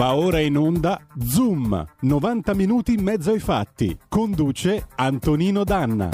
[0.00, 3.94] Va ora in onda Zoom, 90 minuti in mezzo ai fatti.
[4.08, 6.08] Conduce Antonino Danna.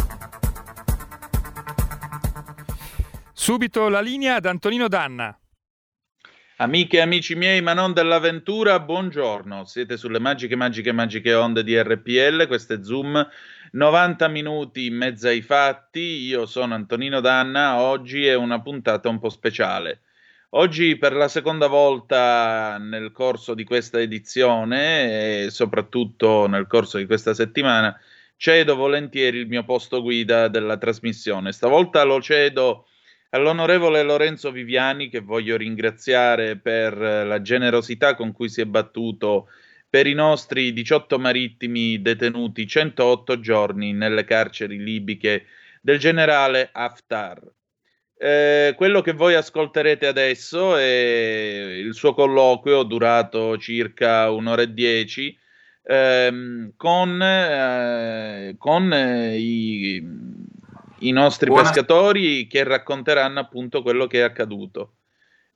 [3.33, 5.39] Subito la linea ad Antonino Danna.
[6.57, 9.65] Amiche e amici miei, ma non dell'avventura, buongiorno.
[9.67, 12.49] Siete sulle magiche, magiche, magiche onde di RPL.
[12.49, 13.25] Questo è Zoom,
[13.71, 16.01] 90 minuti in mezzo ai fatti.
[16.01, 17.81] Io sono Antonino Danna.
[17.81, 20.01] Oggi è una puntata un po' speciale.
[20.51, 27.07] Oggi per la seconda volta nel corso di questa edizione e soprattutto nel corso di
[27.07, 27.99] questa settimana
[28.37, 31.53] cedo volentieri il mio posto guida della trasmissione.
[31.53, 32.87] Stavolta lo cedo
[33.31, 39.49] all'onorevole Lorenzo Viviani che voglio ringraziare per la generosità con cui si è battuto
[39.89, 45.47] per i nostri 18 marittimi detenuti 108 giorni nelle carceri libiche
[45.81, 47.56] del generale Haftar.
[48.19, 55.39] Eh, quello che voi ascolterete adesso è il suo colloquio durato circa un'ora e dieci
[55.83, 60.03] ehm, con, eh, con eh, i,
[61.01, 61.65] i, nostri Buona...
[61.65, 64.93] pescatori che racconteranno appunto quello che è accaduto.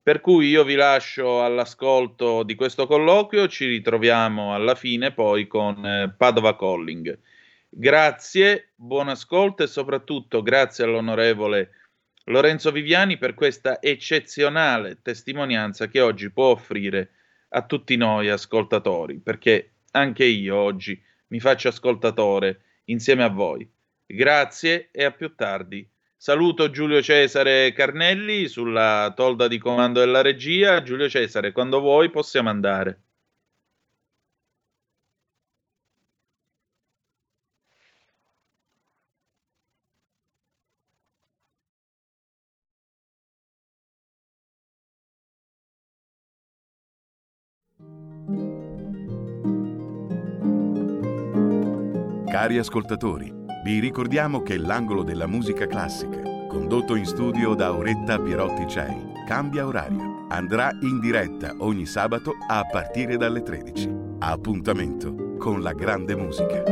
[0.02, 5.84] Per cui io vi lascio all'ascolto di questo colloquio, ci ritroviamo alla fine poi con
[5.84, 7.18] eh, Padova Calling.
[7.68, 11.70] Grazie, buon ascolto e soprattutto grazie all'onorevole
[12.24, 17.10] Lorenzo Viviani per questa eccezionale testimonianza che oggi può offrire
[17.50, 23.68] a tutti noi ascoltatori, perché anche io oggi mi faccio ascoltatore insieme a voi.
[24.06, 25.88] Grazie e a più tardi.
[26.16, 30.82] Saluto Giulio Cesare Carnelli sulla tolda di comando della regia.
[30.82, 33.04] Giulio Cesare, quando vuoi possiamo andare.
[52.40, 53.30] Cari ascoltatori,
[53.62, 59.66] vi ricordiamo che l'angolo della musica classica, condotto in studio da Auretta Pierotti Cei, cambia
[59.66, 60.24] orario.
[60.30, 63.94] Andrà in diretta ogni sabato a partire dalle 13.
[64.20, 66.62] Appuntamento con la grande musica.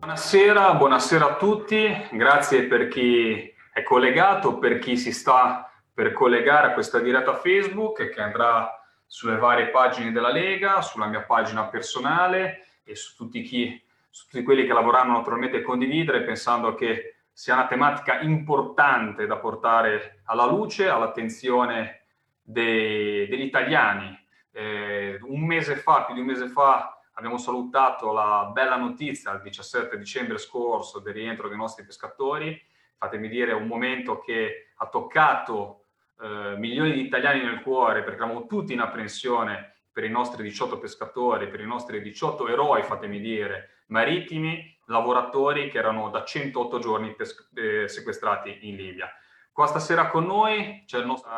[0.00, 6.66] Buonasera, buonasera a tutti, grazie per chi è collegato, per chi si sta per collegare
[6.66, 8.77] a questa diretta Facebook che andrà
[9.08, 14.42] sulle varie pagine della Lega, sulla mia pagina personale e su tutti, chi, su tutti
[14.42, 20.44] quelli che lavoreranno naturalmente a condividere, pensando che sia una tematica importante da portare alla
[20.44, 22.02] luce, all'attenzione
[22.42, 24.14] dei, degli italiani.
[24.52, 29.40] Eh, un mese fa, più di un mese fa, abbiamo salutato la bella notizia il
[29.40, 32.60] 17 dicembre scorso del rientro dei nostri pescatori.
[32.98, 35.77] Fatemi dire, è un momento che ha toccato
[36.20, 40.78] eh, milioni di italiani nel cuore, perché eravamo tutti in apprensione per i nostri 18
[40.78, 47.14] pescatori, per i nostri 18 eroi, fatemi dire, marittimi, lavoratori che erano da 108 giorni
[47.14, 49.10] pes- eh, sequestrati in Libia.
[49.52, 51.30] Qua stasera con noi c'è il nostro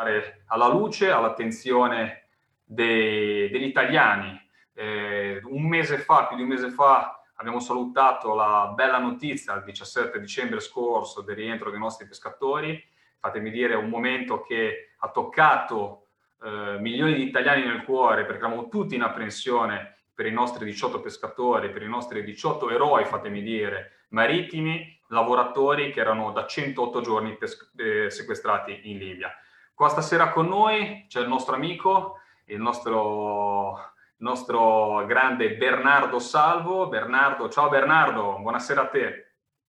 [0.45, 2.27] alla luce, all'attenzione
[2.63, 4.39] dei, degli italiani.
[4.73, 9.63] Eh, un mese fa, più di un mese fa, abbiamo salutato la bella notizia il
[9.63, 12.81] 17 dicembre scorso del rientro dei nostri pescatori
[13.21, 16.07] fatemi dire, un momento che ha toccato
[16.43, 20.99] eh, milioni di italiani nel cuore, perché eravamo tutti in apprensione per i nostri 18
[20.99, 27.37] pescatori, per i nostri 18 eroi, fatemi dire, marittimi, lavoratori che erano da 108 giorni
[27.37, 29.31] pes- eh, sequestrati in Libia.
[29.73, 33.77] Qua stasera con noi c'è il nostro amico, il nostro,
[34.17, 36.87] il nostro grande Bernardo Salvo.
[36.87, 39.33] Bernardo, ciao Bernardo, buonasera a te.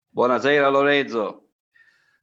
[0.10, 1.47] Buonasera Lorenzo.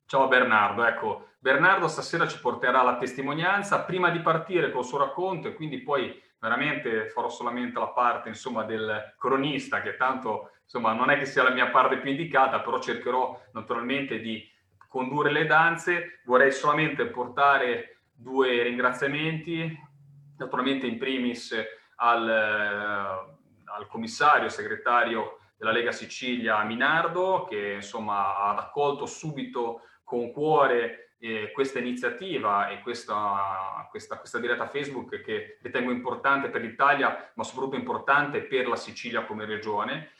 [0.06, 5.48] Ciao Bernardo, ecco, Bernardo stasera ci porterà la testimonianza prima di partire col suo racconto
[5.48, 11.08] e quindi poi veramente farò solamente la parte insomma del cronista che tanto insomma non
[11.08, 14.46] è che sia la mia parte più indicata, però cercherò naturalmente di
[14.88, 16.20] condurre le danze.
[16.26, 19.74] Vorrei solamente portare due ringraziamenti,
[20.36, 21.56] naturalmente in primis
[21.96, 29.80] al, al commissario, segretario della Lega Sicilia Minardo, che insomma ha accolto subito
[30.14, 36.60] con cuore eh, questa iniziativa e questa, questa, questa, diretta Facebook che ritengo importante per
[36.60, 40.10] l'Italia, ma soprattutto importante per la Sicilia come regione.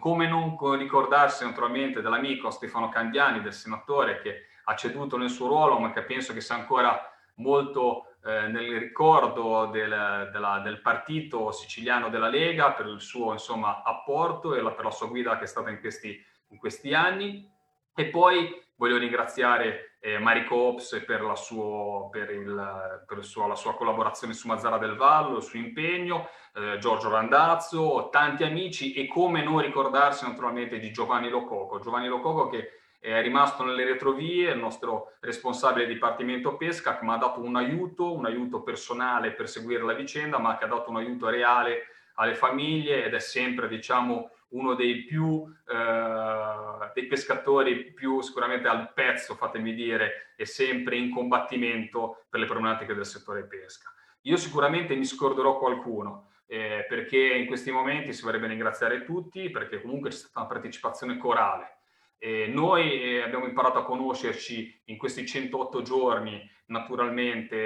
[0.00, 5.78] Come non ricordarsi naturalmente dell'amico Stefano Candiani, del senatore che ha ceduto nel suo ruolo,
[5.78, 12.10] ma che penso che sia ancora molto eh, nel ricordo del, della, del, partito siciliano
[12.10, 15.46] della Lega per il suo insomma, apporto e la, per la sua guida che è
[15.46, 17.48] stata in questi, in questi anni.
[17.94, 23.56] E poi voglio ringraziare eh, Marico Ops per, la, suo, per, il, per suo, la,
[23.56, 29.06] sua collaborazione su Mazzara del Vallo, il suo impegno, eh, Giorgio Randazzo, tanti amici e
[29.06, 31.80] come non ricordarsi naturalmente di Giovanni Lococo.
[31.80, 37.16] Giovanni Lococo che è rimasto nelle retrovie, il nostro responsabile Dipartimento Pesca, che mi ha
[37.16, 40.96] dato un aiuto, un aiuto personale per seguire la vicenda, ma che ha dato un
[40.96, 48.20] aiuto reale alle famiglie ed è sempre, diciamo, uno dei più eh, dei pescatori più
[48.20, 53.92] sicuramente al pezzo, fatemi dire, e sempre in combattimento per le problematiche del settore pesca.
[54.22, 59.80] Io sicuramente mi scorderò qualcuno, eh, perché in questi momenti si vorrebbe ringraziare tutti, perché
[59.80, 61.76] comunque c'è stata una partecipazione corale.
[62.18, 67.56] Eh, noi eh, abbiamo imparato a conoscerci in questi 108 giorni, naturalmente,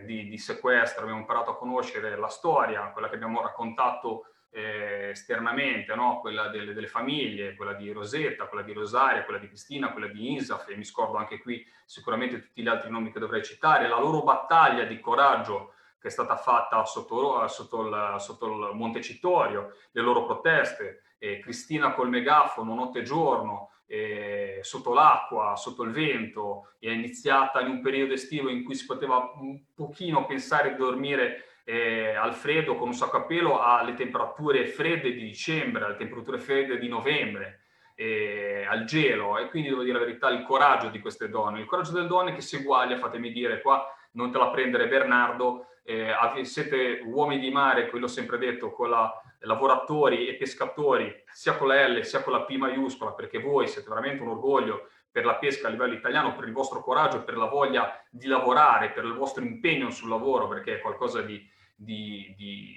[0.00, 5.10] eh, di, di, sequestro, abbiamo imparato a conoscere la storia, quella che abbiamo raccontato eh,
[5.10, 6.20] esternamente, no?
[6.20, 10.32] quella delle, delle, famiglie, quella di Rosetta, quella di Rosaria, quella di Cristina, quella di
[10.32, 13.98] Insaf, e mi scordo anche qui sicuramente tutti gli altri nomi che dovrei citare, la
[13.98, 20.00] loro battaglia di coraggio che è stata fatta sotto, sotto, il, sotto il Montecitorio, le
[20.00, 26.72] loro proteste, eh, Cristina col megafono notte e giorno, eh, sotto l'acqua, sotto il vento,
[26.78, 31.47] è iniziata in un periodo estivo in cui si poteva un pochino pensare di dormire
[31.68, 36.38] eh, al freddo con un sacco a pelo alle temperature fredde di dicembre, alle temperature
[36.38, 37.60] fredde di novembre,
[37.94, 39.36] eh, al gelo.
[39.36, 42.32] E quindi devo dire la verità il coraggio di queste donne, il coraggio delle donne
[42.32, 47.50] che si eguaglia, fatemi dire qua, non te la prendere Bernardo, eh, siete uomini di
[47.50, 52.32] mare, quello sempre detto, con la lavoratori e pescatori, sia con la L sia con
[52.32, 56.34] la P maiuscola, perché voi siete veramente un orgoglio per la pesca a livello italiano,
[56.34, 60.48] per il vostro coraggio, per la voglia di lavorare, per il vostro impegno sul lavoro,
[60.48, 62.76] perché è qualcosa di, di, di,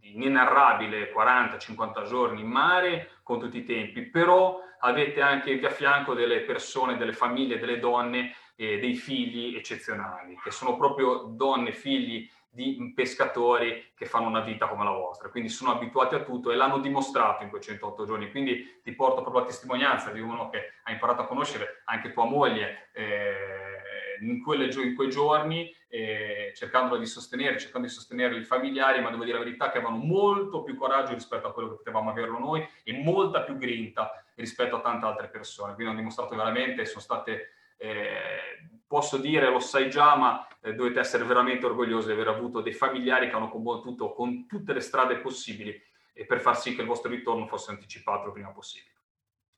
[0.00, 6.14] di inenarrabile, 40-50 giorni in mare con tutti i tempi, però avete anche a fianco
[6.14, 12.28] delle persone, delle famiglie, delle donne, eh, dei figli eccezionali, che sono proprio donne, figli
[12.50, 16.56] di pescatori che fanno una vita come la vostra, quindi sono abituati a tutto e
[16.56, 20.72] l'hanno dimostrato in quei 108 giorni, quindi ti porto proprio la testimonianza di uno che
[20.82, 23.57] ha imparato a conoscere anche tua moglie eh,
[24.20, 29.10] in, quelle, in, quei giorni, eh, cercandola di sostenere, cercando di sostenere i familiari, ma
[29.10, 32.38] devo dire la verità che avevano molto più coraggio rispetto a quello che potevamo averlo
[32.38, 37.00] noi e molta più grinta rispetto a tante altre persone, quindi hanno dimostrato veramente, sono
[37.00, 37.52] state...
[37.80, 42.62] Eh, posso dire, lo sai già, ma eh, dovete essere veramente orgogliosi di aver avuto
[42.62, 45.80] dei familiari che hanno combattuto con tutte le strade possibili
[46.26, 48.97] per far sì che il vostro ritorno fosse anticipato il prima possibile.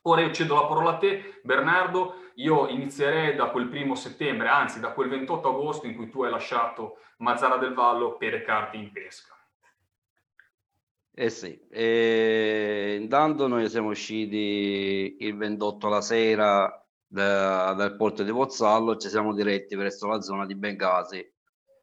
[0.02, 2.14] Ora io cedo la parola a te, Bernardo.
[2.36, 6.30] Io inizierei da quel primo settembre, anzi da quel 28 agosto in cui tu hai
[6.30, 9.34] lasciato Mazzara del Vallo per recarti in pesca.
[11.12, 18.30] Eh sì, e intanto noi siamo usciti il 28 la sera da, dal porto di
[18.30, 21.28] Pozzallo ci siamo diretti verso la zona di Bengasi,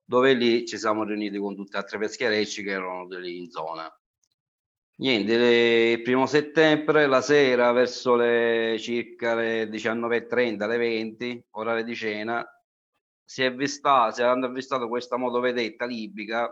[0.06, 3.94] dove lì ci siamo riuniti con tutti gli altri pescherecci che erano lì in zona.
[5.00, 11.96] Niente, il primo settembre, la sera, verso le circa le 19.30, le 20, orario di
[11.96, 12.44] cena,
[13.24, 16.52] si è vista, si è avvistato questa motovedetta libica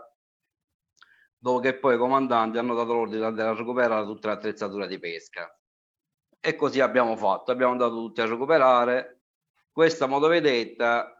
[1.38, 5.48] dove poi i comandanti hanno dato l'ordine di recuperare tutta l'attrezzatura di pesca.
[6.40, 9.22] E così abbiamo fatto, abbiamo andato tutti a recuperare.
[9.70, 11.15] Questa motovedetta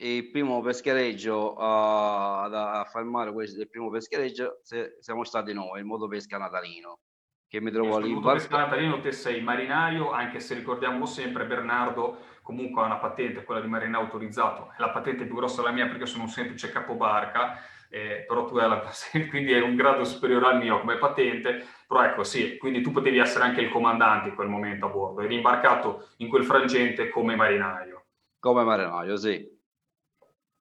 [0.00, 2.44] il primo peschereggio a,
[2.80, 7.00] a, fare mare questo, il primo peschereggio se, siamo stati noi, il motopesca natalino
[7.48, 8.08] che mi trovo lì.
[8.08, 13.44] Il motopesca natalino te sei marinaio, anche se ricordiamo sempre Bernardo comunque ha una patente,
[13.44, 16.70] quella di marinaio autorizzato, è la patente più grossa della mia perché sono un semplice
[16.70, 17.58] capobarca
[17.90, 18.82] eh, però tu hai la,
[19.30, 23.18] quindi è un grado superiore al mio come patente, però ecco sì, quindi tu potevi
[23.18, 27.34] essere anche il comandante in quel momento a bordo, eri imbarcato in quel frangente come
[27.34, 28.04] marinaio.
[28.38, 29.56] Come marinaio, sì.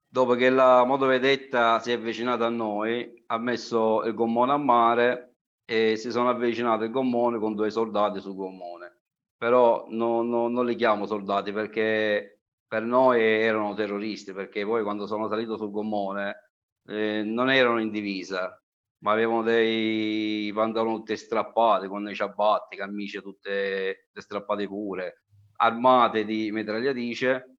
[0.09, 5.35] Dopo che la motovedetta si è avvicinata a noi, ha messo il gommone a mare
[5.65, 8.99] e si sono avvicinati il gommone con due soldati sul gommone.
[9.37, 15.07] Però no, no, non li chiamo soldati perché per noi erano terroristi, perché poi quando
[15.07, 16.51] sono salito sul gommone
[16.87, 18.61] eh, non erano in divisa,
[18.99, 25.23] ma avevano dei pantaloni tutti strappati con i ciabatte, camicie tutte strappate pure,
[25.57, 27.56] armate di mitragliatrice.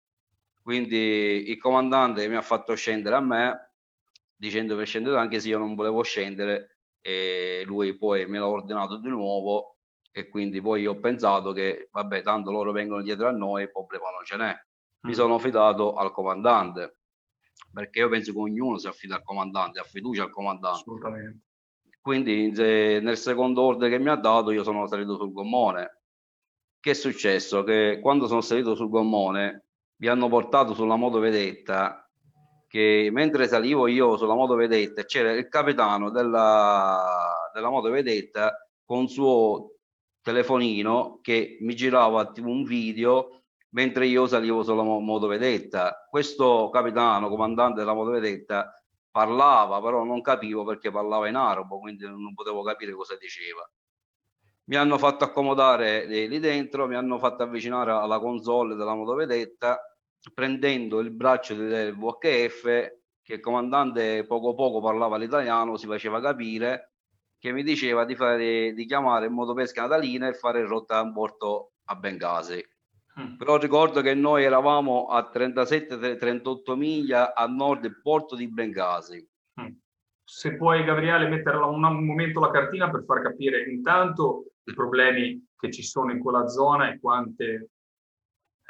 [0.69, 3.73] Quindi il comandante mi ha fatto scendere a me
[4.37, 8.99] dicendo per scendere anche se io non volevo scendere e lui poi me l'ha ordinato
[8.99, 9.79] di nuovo
[10.13, 14.11] e quindi poi ho pensato che vabbè tanto loro vengono dietro a noi il problema
[14.11, 14.55] non ce n'è
[15.07, 15.15] mi mm.
[15.15, 16.99] sono fidato al comandante
[17.73, 20.81] perché io penso che ognuno si affida al comandante, ha fiducia al comandante.
[20.81, 21.45] Assolutamente.
[21.99, 26.03] Quindi nel secondo ordine che mi ha dato io sono salito sul gommone.
[26.79, 27.65] Che è successo?
[27.65, 29.68] Che quando sono salito sul gommone
[29.99, 32.09] mi hanno portato sulla motovedetta
[32.69, 39.77] che mentre salivo io sulla motovedetta c'era il capitano della, della motovedetta con suo
[40.21, 46.07] telefonino che mi girava un video mentre io salivo sulla motovedetta.
[46.09, 48.73] Questo capitano, comandante della motovedetta,
[49.11, 53.69] parlava, però non capivo perché parlava in arabo, quindi non potevo capire cosa diceva.
[54.69, 59.81] Mi hanno fatto accomodare lì dentro, mi hanno fatto avvicinare alla console della motovedetta,
[60.35, 62.63] prendendo il braccio del VHF,
[63.23, 66.93] che il comandante poco poco parlava l'italiano, si faceva capire,
[67.39, 71.73] che mi diceva di, fare, di chiamare in motopesca natalina e fare rotta a porto
[71.85, 72.63] a Bengasi.
[73.21, 73.37] Mm.
[73.37, 79.27] Però ricordo che noi eravamo a 37-38 miglia a nord del porto di Bengasi.
[79.61, 79.69] Mm.
[80.25, 85.71] Se puoi, Gabriele, mettere un momento la cartina per far capire intanto i problemi che
[85.71, 87.71] ci sono in quella zona e quante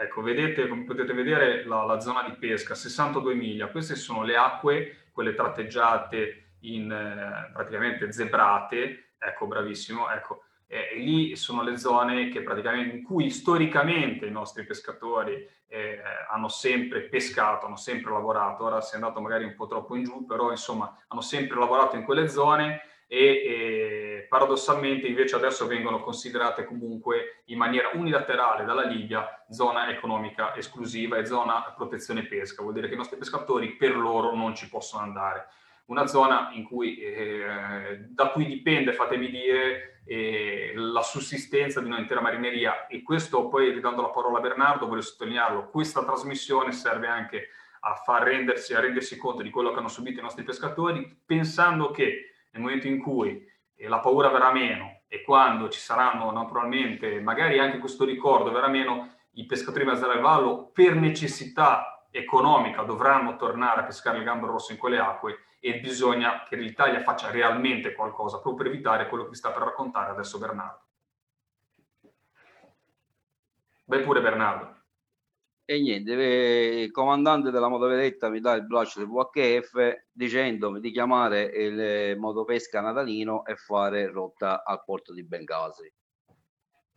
[0.01, 3.67] Ecco, vedete, come potete vedere, la, la, zona di pesca, 62 miglia.
[3.67, 9.15] Queste sono le acque, quelle tratteggiate in eh, praticamente zebrate.
[9.19, 10.09] Ecco, bravissimo.
[10.09, 15.45] Ecco, e, e lì sono le zone che praticamente, in cui storicamente i nostri pescatori
[15.67, 16.01] eh,
[16.31, 18.63] hanno sempre pescato, hanno sempre lavorato.
[18.63, 21.97] Ora si è andato magari un po' troppo in giù, però insomma hanno sempre lavorato
[21.97, 28.85] in quelle zone e, e paradossalmente invece adesso vengono considerate comunque in maniera unilaterale dalla
[28.85, 32.63] Libia zona economica esclusiva e zona protezione pesca.
[32.63, 35.49] Vuol dire che i nostri pescatori per loro non ci possono andare
[35.89, 42.87] una zona cui, eh, da cui dipende, fatemi dire, eh, la sussistenza di un'intera marineria.
[42.87, 47.49] E questo poi, ridando la parola a Bernardo, voglio sottolinearlo, questa trasmissione serve anche
[47.81, 51.91] a far rendersi, a rendersi conto di quello che hanno subito i nostri pescatori, pensando
[51.91, 53.47] che nel momento in cui
[53.79, 58.69] eh, la paura verrà meno e quando ci saranno naturalmente, magari anche questo ricordo verrà
[58.69, 64.25] meno, i pescatori di Mazzara e Vallo per necessità economica dovranno tornare a pescare il
[64.25, 69.09] gambero rosso in quelle acque e bisogna che l'Italia faccia realmente qualcosa proprio per evitare
[69.09, 70.83] quello che sta per raccontare adesso Bernardo.
[73.85, 74.77] Vai pure Bernardo.
[75.71, 81.43] E niente, il comandante della motovedetta mi dà il braccio del VHF dicendomi di chiamare
[81.43, 85.93] il motopesca natalino e fare rotta al porto di Bengasi.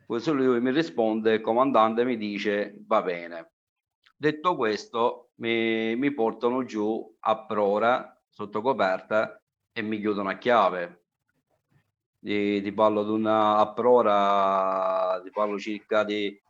[0.06, 3.52] Poi lui mi risponde, il comandante mi dice va bene.
[4.16, 11.08] Detto questo, mi, mi portano giù a Prora sotto coperta e mi chiudono a chiave.
[12.22, 16.41] Ti parlo di una a prora, ti parlo circa di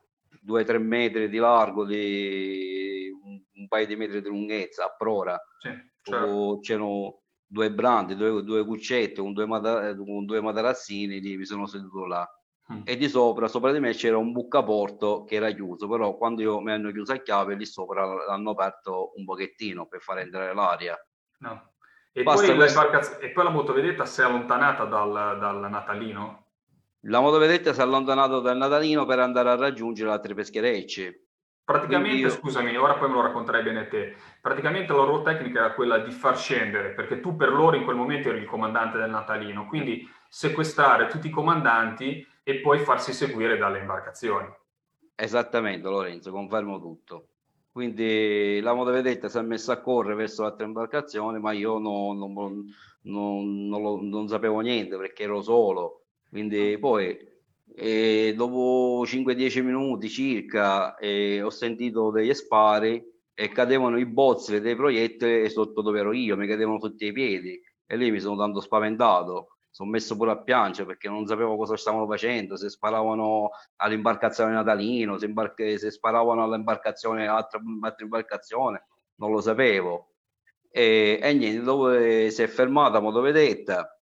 [0.46, 5.40] 2-3 metri di largo, di un, un, paio di metri di lunghezza a prora.
[5.60, 5.70] Sì,
[6.02, 6.60] certo.
[6.62, 12.06] C'erano due brandi, due, due cuccette con due, mata, con due materassini, mi sono seduto
[12.06, 12.28] là.
[12.72, 12.82] Mm.
[12.86, 16.62] E di sopra, sopra di me c'era un buccaporto che era chiuso, però quando io
[16.62, 20.98] mi hanno chiuso a chiave, lì sopra l'hanno aperto un pochettino per far entrare l'aria.
[21.40, 21.74] No.
[22.14, 23.20] E poi, questo...
[23.20, 26.41] e poi, la motovedetta si è allontanata dal, dal, Natalino?
[27.05, 31.25] La motovedetta si è allontanata dal Natalino per andare a raggiungere altre pescherecce.
[31.63, 32.29] Praticamente, io...
[32.29, 34.15] scusami, ora poi me lo racconterai bene te.
[34.39, 37.96] Praticamente la loro tecnica era quella di far scendere, perché tu per loro in quel
[37.96, 43.58] momento eri il comandante del Natalino, quindi sequestrare tutti i comandanti e poi farsi seguire
[43.58, 44.48] dalle imbarcazioni.
[45.15, 47.27] Esattamente, Lorenzo, confermo tutto.
[47.72, 52.34] Quindi la motovedetta si è messa a correre verso l'altra imbarcazione, ma io non, non,
[53.03, 56.00] non, non, non sapevo niente perché ero solo.
[56.32, 57.30] Quindi poi
[57.76, 64.76] e dopo 5-10 minuti circa eh, ho sentito degli spari e cadevano i bozzi dei
[64.76, 67.62] proiettili sotto dove ero io, mi cadevano sotto i piedi.
[67.86, 69.58] E lì mi sono tanto spaventato.
[69.70, 75.18] Sono messo pure a piangere perché non sapevo cosa stavano facendo, se sparavano all'imbarcazione natalino,
[75.18, 78.86] se, imbar- se sparavano all'imbarcazione, altra, altra imbarcazione,
[79.16, 80.14] non lo sapevo.
[80.70, 84.00] E, e niente, dopo eh, si è fermata motovedetta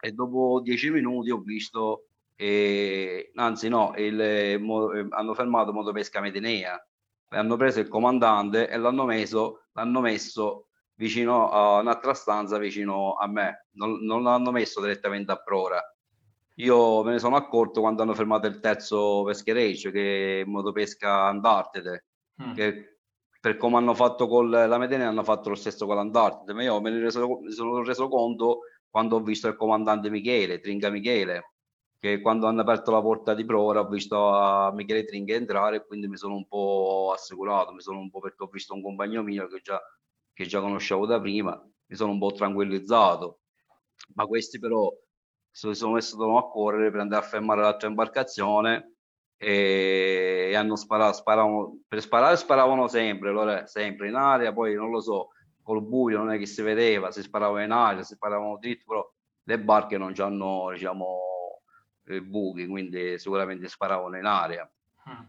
[0.00, 6.20] e dopo dieci minuti ho visto, eh, anzi no, il, eh, eh, hanno fermato motopesca
[6.20, 6.82] Medinea,
[7.28, 13.26] hanno preso il comandante e l'hanno messo, l'hanno messo vicino a un'altra stanza vicino a
[13.28, 15.82] me, non, non l'hanno messo direttamente a prora.
[16.56, 22.06] Io me ne sono accorto quando hanno fermato il terzo peschereccio, che è motopesca Antartide,
[22.42, 22.52] mm.
[22.54, 22.98] che
[23.40, 26.80] per come hanno fatto con la Medene hanno fatto lo stesso con l'Antartide, ma io
[26.80, 31.54] me ne sono reso conto quando ho visto il comandante Michele, Tringa Michele,
[31.98, 35.86] che quando hanno aperto la porta di prora ho visto a Michele Tringa entrare e
[35.86, 39.22] quindi mi sono un po' assicurato, mi sono un po' perché ho visto un compagno
[39.22, 39.80] mio che già
[40.32, 41.52] che già conoscevo da prima,
[41.86, 43.40] mi sono un po' tranquillizzato.
[44.14, 44.90] Ma questi però
[45.50, 48.94] si sono messi a correre per andare a fermare l'altra imbarcazione
[49.36, 55.00] e, hanno sparato, sparavano, per sparare sparavano sempre, allora, sempre in aria, poi non lo
[55.00, 55.28] so,
[55.70, 59.12] col buio non è che si vedeva, si sparava in aria, si sparavano dritto, però
[59.44, 61.62] le barche non hanno diciamo
[62.22, 64.68] buchi, quindi sicuramente sparavano in aria.
[65.08, 65.22] Mm.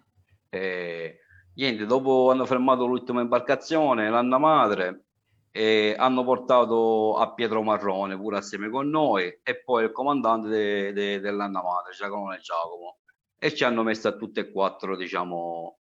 [0.49, 1.19] E,
[1.53, 5.03] niente, dopo hanno fermato l'ultima imbarcazione, l'Anna Madre,
[5.51, 10.93] e hanno portato a Pietro Marrone pure assieme con noi e poi il comandante de,
[10.93, 12.97] de, dell'Anna Madre, Giacomo e Giacomo,
[13.37, 15.77] e ci hanno messo a tutte e quattro, diciamo,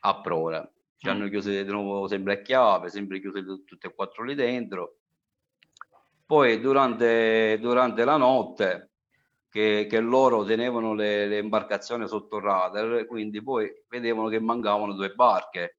[0.00, 0.70] a prova.
[1.02, 4.98] Ci hanno chiuso di nuovo sempre a chiave, sempre chiusi tutte e quattro lì dentro.
[6.24, 8.90] Poi durante, durante la notte
[9.50, 15.12] che, che loro tenevano le, le, imbarcazioni sotto radar, quindi poi vedevano che mancavano due
[15.12, 15.78] barche.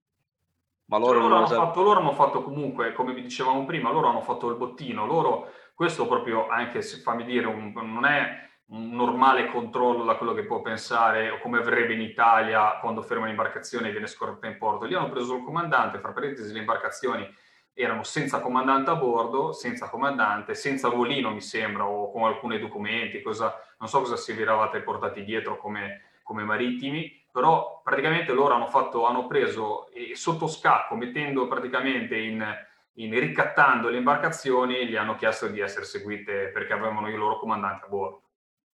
[0.87, 4.09] Ma loro, cioè, loro, hanno fatto, loro hanno fatto comunque, come vi dicevamo prima, loro
[4.09, 5.05] hanno fatto il bottino.
[5.05, 10.33] Loro, questo proprio, anche se fammi dire, un, non è un normale controllo da quello
[10.33, 14.57] che può pensare o come avrebbe in Italia quando ferma l'imbarcazione e viene scorta in
[14.57, 14.85] porto.
[14.85, 17.29] Lì hanno preso il comandante, fra parentesi le imbarcazioni
[17.73, 23.21] erano senza comandante a bordo, senza comandante, senza volino mi sembra, o con alcuni documenti,
[23.21, 28.53] cosa, non so cosa si vi eravate portati dietro come, come marittimi, però praticamente loro
[28.53, 32.45] hanno, fatto, hanno preso e sotto scacco, mettendo praticamente in,
[32.93, 37.85] in, ricattando le imbarcazioni, gli hanno chiesto di essere seguite perché avevano i loro comandanti
[37.85, 38.22] a bordo.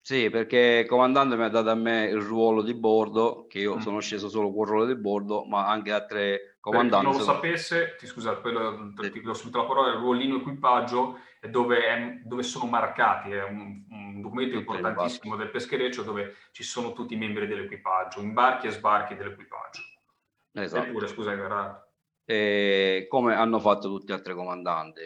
[0.05, 3.77] Sì, perché il comandante mi ha dato a me il ruolo di bordo, che io
[3.77, 3.79] mm.
[3.79, 7.07] sono sceso solo con il ruolo di bordo, ma anche altre comandanti.
[7.07, 10.37] Per chi non lo sapesse, ti scusate, poi ti do subito la parola, il ruolino
[10.37, 16.35] equipaggio è dove, è, dove sono marcati, è un, un documento importantissimo del peschereccio dove
[16.53, 19.81] ci sono tutti i membri dell'equipaggio, imbarchi e sbarchi dell'equipaggio.
[20.53, 20.87] Esatto.
[20.87, 21.89] Eppure, scusa,
[22.27, 25.01] eh, come hanno fatto tutti gli altri comandanti.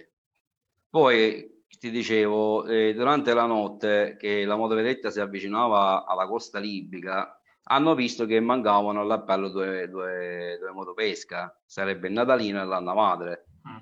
[0.90, 7.40] Poi ti dicevo, eh, durante la notte che la motovedetta si avvicinava alla costa libica,
[7.70, 13.46] hanno visto che mancavano all'appello due, due, due motopesca, sarebbe il Natalino e l'Anna Madre.
[13.68, 13.76] Mm.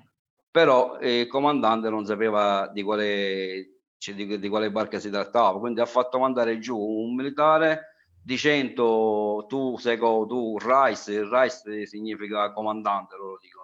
[0.51, 5.59] Però eh, il comandante non sapeva di quale, cioè, di, di quale barca si trattava,
[5.59, 12.51] quindi ha fatto mandare giù un militare dicendo tu sei tu Rice, il Rice significa
[12.51, 13.56] comandante, loro dicono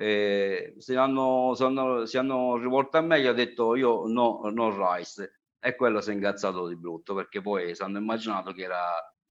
[0.00, 4.42] eh, si, hanno, si, hanno, si, hanno, rivolto a me, gli ho detto io no,
[4.52, 8.62] non Rice e quello si è ingazzato di brutto perché poi si hanno immaginato che
[8.62, 8.80] era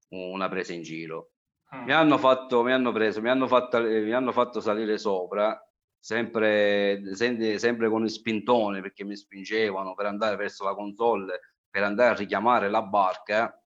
[0.10, 1.32] una presa in giro.
[1.74, 1.84] Mm.
[1.84, 5.58] Mi hanno fatto, mi hanno preso, mi hanno fatto, mi hanno fatto salire sopra
[6.00, 12.12] sempre, sempre con il spintone perché mi spingevano per andare verso la console per andare
[12.12, 13.62] a richiamare la barca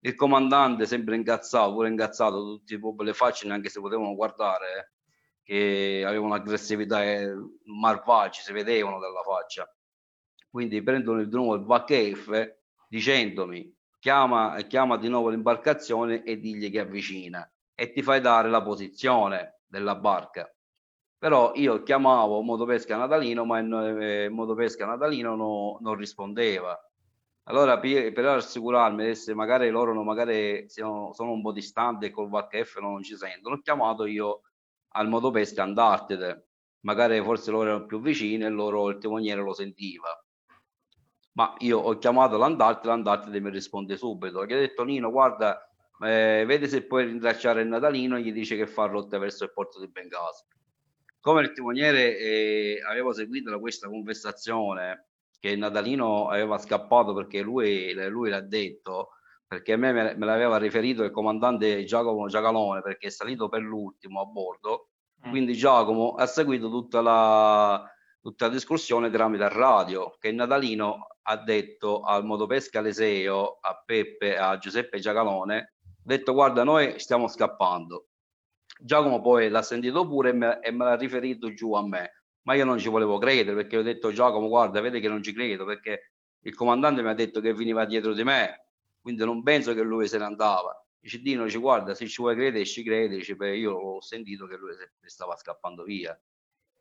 [0.00, 4.95] il comandante sempre ingazzato pure ingazzato tutti le facce neanche se potevano guardare
[5.46, 7.32] che avevano un'aggressività eh,
[7.66, 9.72] malvagia, si vedevano dalla faccia.
[10.50, 12.56] Quindi prendono di nuovo il VHF
[12.88, 18.60] dicendomi chiama, chiama di nuovo l'imbarcazione e digli che avvicina e ti fai dare la
[18.60, 20.52] posizione della barca.
[21.16, 26.76] Però io chiamavo Motopesca Natalino, ma il eh, Motopesca Natalino no, non rispondeva.
[27.44, 32.28] Allora, per, per assicurarmi se magari loro magari siano, sono un po' distanti e col
[32.28, 34.40] VHF non ci sentono, ho chiamato io
[34.96, 36.48] al motopesca Antartide.
[36.80, 40.08] Magari forse loro erano più vicini e loro il timoniere lo sentiva.
[41.32, 44.44] Ma io ho chiamato l'Antartide, l'Antartide mi risponde subito.
[44.46, 45.68] Gli ho detto Nino, guarda,
[46.00, 49.78] eh, vedi se puoi rintracciare il Natalino, gli dice che fa rotta verso il porto
[49.80, 50.44] di Bengasi.
[51.20, 57.92] Come il timoniere eh, aveva seguito questa conversazione che il Natalino aveva scappato perché lui,
[58.08, 59.10] lui l'ha detto,
[59.46, 64.20] perché a me me l'aveva riferito il comandante Giacomo Giacalone perché è salito per l'ultimo
[64.20, 64.88] a bordo,
[65.26, 65.30] mm.
[65.30, 67.88] quindi Giacomo ha seguito tutta la,
[68.20, 74.58] tutta la discussione tramite radio che Natalino ha detto al motopesca Leseo, a Peppe, a
[74.58, 78.08] Giuseppe Giacalone, ha detto guarda noi stiamo scappando.
[78.78, 82.54] Giacomo poi l'ha sentito pure e me, e me l'ha riferito giù a me, ma
[82.54, 85.64] io non ci volevo credere perché ho detto Giacomo guarda vedi che non ci credo
[85.64, 88.65] perché il comandante mi ha detto che veniva dietro di me
[89.06, 90.84] quindi non penso che lui se ne andava.
[90.98, 94.48] Dice Dino, dice, guarda, se ci vuoi credere, ci credi, dice, beh, io ho sentito
[94.48, 94.72] che lui
[95.04, 96.20] stava scappando via.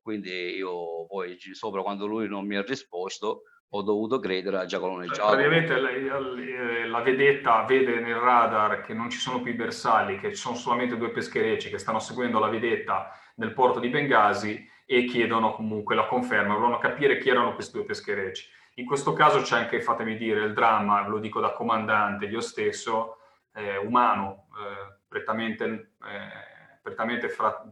[0.02, 5.06] Quindi io poi sopra quando lui non mi ha risposto, ho dovuto credere a Giacolone
[5.06, 10.20] cioè, Praticamente la, la, vedetta vede nel radar che non ci sono più i bersagli,
[10.20, 14.68] che ci sono solamente due pescherecci che stanno seguendo la vedetta nel porto di Bengasi
[14.84, 18.50] e chiedono comunque la conferma, vogliono capire chi erano questi due pescherecci.
[18.78, 23.20] In questo caso c'è anche, fatemi dire, il dramma, lo dico da comandante, io stesso,
[23.54, 27.64] eh, umano, eh, prettamente, eh, prettamente fra,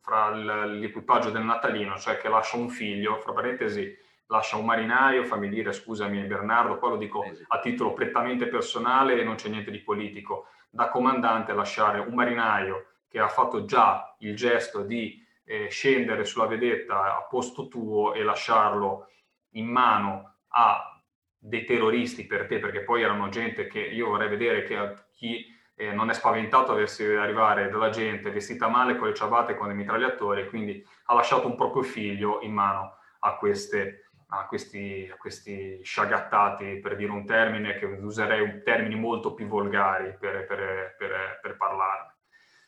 [0.00, 3.94] fra l'equipaggio del Natalino, cioè che lascia un figlio, fra parentesi,
[4.28, 9.24] lascia un marinaio, fammi dire, scusami Bernardo, qua lo dico a titolo prettamente personale e
[9.24, 14.34] non c'è niente di politico, da comandante lasciare un marinaio che ha fatto già il
[14.34, 19.08] gesto di eh, scendere sulla vedetta a posto tuo e lasciarlo
[19.52, 21.02] in mano a
[21.38, 25.92] dei terroristi per te, perché poi erano gente che io vorrei vedere che chi eh,
[25.92, 29.70] non è spaventato a vedersi arrivare della gente vestita male con le ciabatte e con
[29.70, 35.16] i mitragliatori, quindi ha lasciato un proprio figlio in mano a, queste, a, questi, a
[35.16, 41.38] questi sciagattati, per dire un termine, che userei termini molto più volgari per, per, per,
[41.40, 42.16] per parlarne.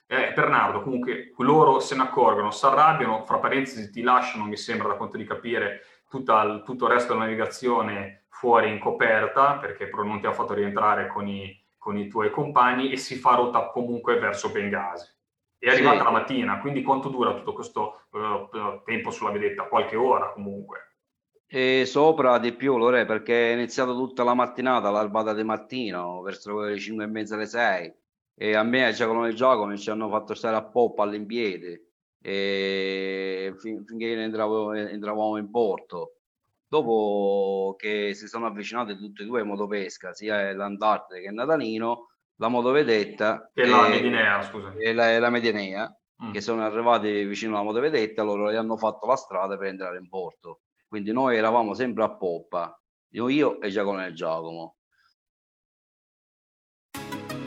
[0.06, 4.88] Eh, Bernardo, comunque loro se ne accorgono, si arrabbiano, fra parentesi ti lasciano, mi sembra
[4.88, 10.20] da quanto di capire, tutta, tutto il resto della navigazione fuori in coperta, perché non
[10.20, 14.18] ti ha fatto rientrare con i, con i tuoi compagni, e si fa rotta comunque
[14.18, 15.08] verso Bengasi.
[15.58, 16.04] È arrivata sì.
[16.04, 19.64] la mattina, quindi quanto dura tutto questo uh, tempo sulla vedetta?
[19.64, 20.86] Qualche ora comunque.
[21.46, 26.60] E sopra di più, Lore, perché è iniziato tutta la mattinata, l'albata di mattino, verso
[26.60, 27.94] le 5 e mezza, alle 6
[28.42, 31.89] e a me a Giacomo Giacomo ci hanno fatto stare a poppa all'impiede
[32.22, 36.16] e fin, finché entravamo, entravamo in porto.
[36.66, 43.50] Dopo che si sono avvicinate tutte e due motopesca, sia l'Antartide che Natalino, la motovedetta
[43.52, 44.72] e la Medinea, scusa.
[44.76, 46.32] E la, e la Medinea, mm.
[46.32, 50.08] che sono arrivati vicino alla motovedetta, loro gli hanno fatto la strada per entrare in
[50.08, 50.60] porto.
[50.86, 52.80] Quindi noi eravamo sempre a poppa,
[53.12, 54.76] io, io e Giacomo e Giacomo.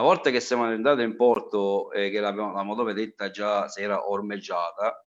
[0.00, 4.08] Una volta che siamo andati in porto e che la, la motovedetta già si era
[4.08, 5.06] ormeggiata,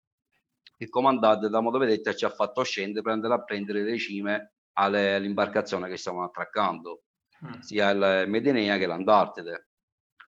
[0.77, 5.17] il comandante della motovedetta ci ha fatto scendere per andare a prendere le cime alle,
[5.17, 7.03] all'imbarcazione che stavano attraccando,
[7.45, 7.59] mm.
[7.59, 9.71] sia il Medinea che l'Antartide.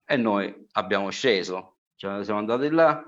[0.05, 3.03] E noi abbiamo sceso, cioè siamo andati là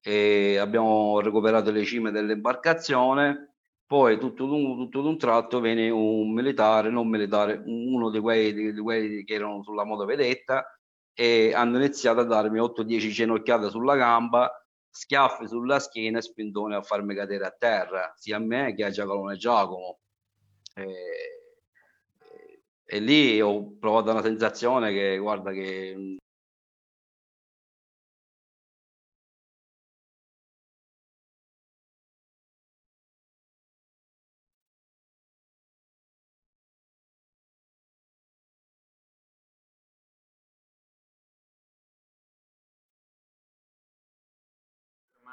[0.00, 3.47] e abbiamo recuperato le cime dell'imbarcazione.
[3.88, 8.78] Poi tutto d'un, tutto d'un tratto viene un militare, non militare, uno di quei, di,
[8.80, 10.78] quelli che erano sulla motovedetta
[11.14, 16.82] e hanno iniziato a darmi 8-10 cenocchiate sulla gamba, schiaffi sulla schiena e spintone a
[16.82, 20.00] farmi cadere a terra, sia a me che a Giacolone Giacomo.
[20.74, 20.84] E,
[22.84, 26.18] e lì ho provato una sensazione che, guarda, che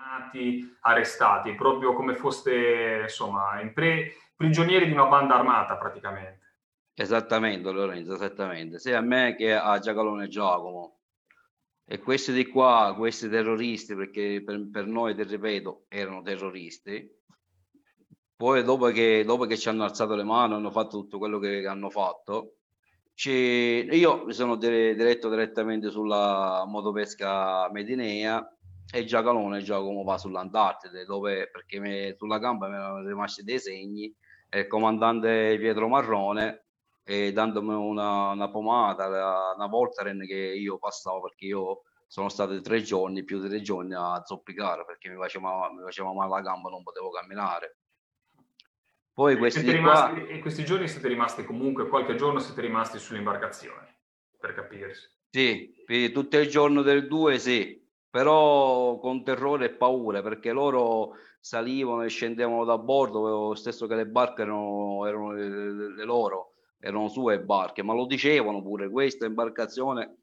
[0.06, 6.44] fermati, arrestati, proprio come foste insomma in pre- prigionieri di una banda armata praticamente.
[6.94, 11.00] Esattamente Lorenzo, esattamente, sia a me che a Giacalone Giacomo.
[11.88, 17.08] E questi di qua, questi terroristi, perché per, per noi, ti ripeto, erano terroristi,
[18.36, 21.68] poi dopo che, dopo che ci hanno alzato le mani, hanno fatto tutto quello che
[21.68, 22.56] hanno fatto,
[23.24, 28.55] io mi sono diretto direttamente sulla motopesca medinea
[28.92, 34.14] e Giacalone Giacomo va sull'Antartide dove perché me, sulla gamba mi erano rimasti dei segni
[34.50, 36.66] e il comandante Pietro Marrone
[37.04, 42.82] e dandomi una, una pomata una Voltaren che io passavo perché io sono stato tre
[42.82, 46.70] giorni più di tre giorni a zoppicare perché mi faceva, mi faceva male la gamba
[46.70, 47.78] non potevo camminare.
[49.14, 50.40] Poi questi, rimasti, qua...
[50.40, 54.00] questi giorni siete rimasti comunque qualche giorno siete rimasti sull'imbarcazione
[54.38, 55.10] per capirsi.
[55.30, 55.74] Sì,
[56.14, 57.85] tutto il giorno del 2 sì,
[58.16, 64.08] però con terrore e paura perché loro salivano e scendevano da bordo, stesso che le
[64.08, 70.20] barche erano, erano le, loro, erano sue barche, ma lo dicevano pure, questa imbarcazione,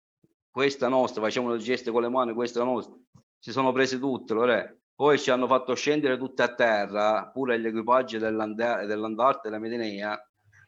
[0.51, 2.97] questa nostra, facevano il gesto con le mani, questa nostra,
[3.39, 4.81] si sono presi tutte, re.
[4.95, 10.19] poi ci hanno fatto scendere tutte a terra, pure gli equipaggi dell'Andarte e della Medinea,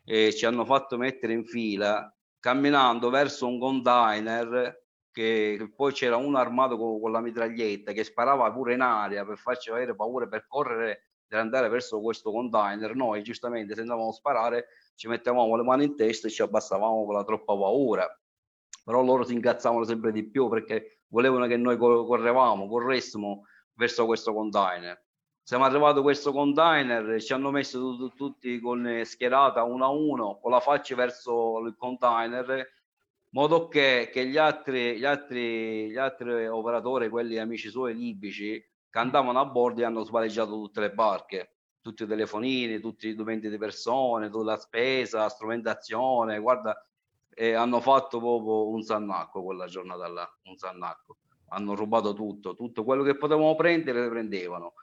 [0.05, 4.84] e ci hanno fatto mettere in fila, camminando verso un container
[5.15, 9.39] che, poi c'era uno armato con, con, la mitraglietta che sparava pure in aria per
[9.39, 14.13] farci avere paura per correre di andare verso questo container, noi giustamente se andavamo a
[14.13, 18.21] sparare ci mettevamo le mani in testa e ci abbassavamo con la troppa paura.
[18.85, 24.35] Però loro si incazzavano sempre di più perché volevano che noi correvamo, corressimo verso questo
[24.35, 25.01] container.
[25.43, 30.51] Siamo arrivati a questo container, ci hanno messo tutti, con schierata uno a uno, con
[30.51, 32.69] la faccia verso il container,
[33.35, 38.99] modo che, che gli, altri, gli, altri, gli altri operatori, quelli amici suoi libici, che
[38.99, 43.51] andavano a bordo e hanno svaleggiato tutte le barche, tutti i telefonini, tutti i documenti
[43.51, 46.87] di persone, tutta la spesa, la strumentazione, guarda,
[47.35, 51.17] eh, hanno fatto proprio un sannacco quella giornata là, un sannacco.
[51.49, 54.75] Hanno rubato tutto, tutto quello che potevamo prendere le prendevano.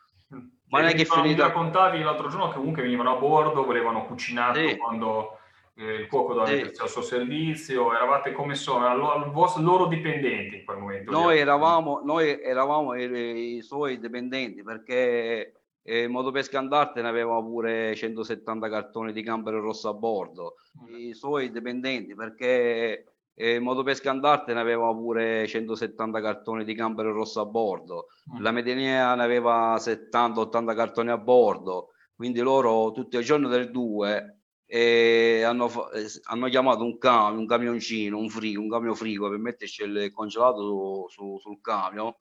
[0.68, 1.44] Ma non è che finita...
[1.46, 4.76] Mi raccontavi l'altro giorno che comunque venivano a bordo, volevano cucinato sì.
[4.78, 5.40] quando
[5.76, 6.56] eh, il cuoco doveva sì.
[6.56, 11.12] mettersi al suo servizio, eravate come sono, al vostro, loro dipendenti in quel momento?
[11.12, 17.96] Noi eravamo, noi eravamo i, i, suoi dipendenti perché eh, Motopesca Andarte ne aveva pure
[17.96, 20.96] 170 cartoni di Campero Rosso a bordo, mm.
[20.96, 27.40] i suoi dipendenti perché eh, Motopesca Andarte ne aveva pure 170 cartoni di Campero Rosso
[27.40, 28.42] a bordo, mm.
[28.42, 34.41] la Medinea ne aveva 70-80 cartoni a bordo, quindi loro tutti i giorni del 2
[34.74, 39.38] e hanno, eh, hanno chiamato un camion, un camioncino, un frigo, un camion frigo per
[39.38, 42.16] metterci il congelato su, su, sul camion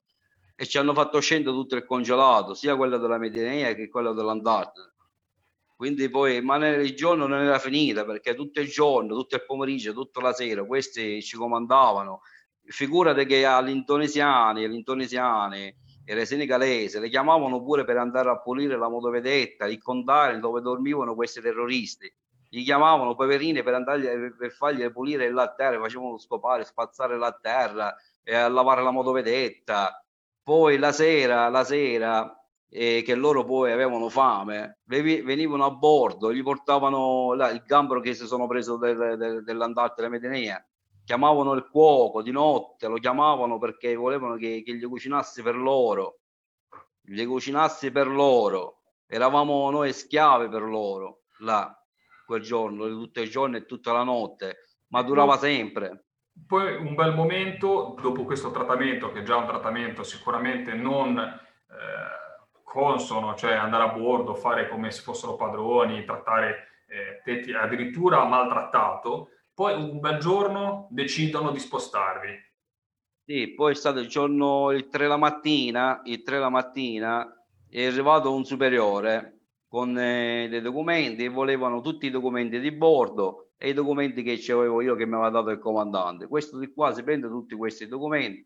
[0.56, 4.94] e ci hanno fatto scendere tutto il congelato, sia quello della Mediterranea che quello dell'Antartide.
[5.76, 9.92] Quindi poi, ma il giorno non era finita perché tutto il giorno, tutto il pomeriggio,
[9.92, 12.22] tutta la sera, questi ci comandavano.
[12.64, 15.72] Figurate che agli indonesiani, agli indonesiani
[16.04, 20.60] e ai senegalesi le chiamavano pure per andare a pulire la motovedetta, il container dove
[20.60, 22.12] dormivano questi terroristi
[22.52, 27.94] gli chiamavano poverini per andare per fargli pulire la terra, facevano scopare, spazzare la terra,
[28.24, 30.04] e a lavare la motovedetta.
[30.42, 32.36] Poi la sera, la sera
[32.68, 38.14] eh, che loro poi avevano fame, venivano a bordo, gli portavano la, il gambero che
[38.14, 40.64] si sono preso del, del, dell'andarte della Medinea,
[41.04, 46.18] chiamavano il cuoco di notte, lo chiamavano perché volevano che, che gli cucinassi per loro,
[47.00, 51.79] gli cucinassi per loro, eravamo noi schiavi per loro là
[52.30, 54.58] quel giorno, tutto il giorno e tutta la notte,
[54.90, 56.04] ma durava sempre.
[56.46, 62.60] Poi un bel momento, dopo questo trattamento, che è già un trattamento sicuramente non eh,
[62.62, 69.30] consono, cioè andare a bordo, fare come se fossero padroni, trattare eh, tetti, addirittura maltrattato,
[69.52, 72.48] poi un bel giorno decidono di spostarvi.
[73.24, 77.86] Sì, poi è stato il giorno, il 3 la mattina, il 3 la mattina è
[77.86, 79.39] arrivato un superiore
[79.70, 84.52] con eh, dei documenti e volevano tutti i documenti di bordo e i documenti che
[84.52, 86.26] avevo io che mi aveva dato il comandante.
[86.26, 88.44] Questo di qua si prende tutti questi documenti,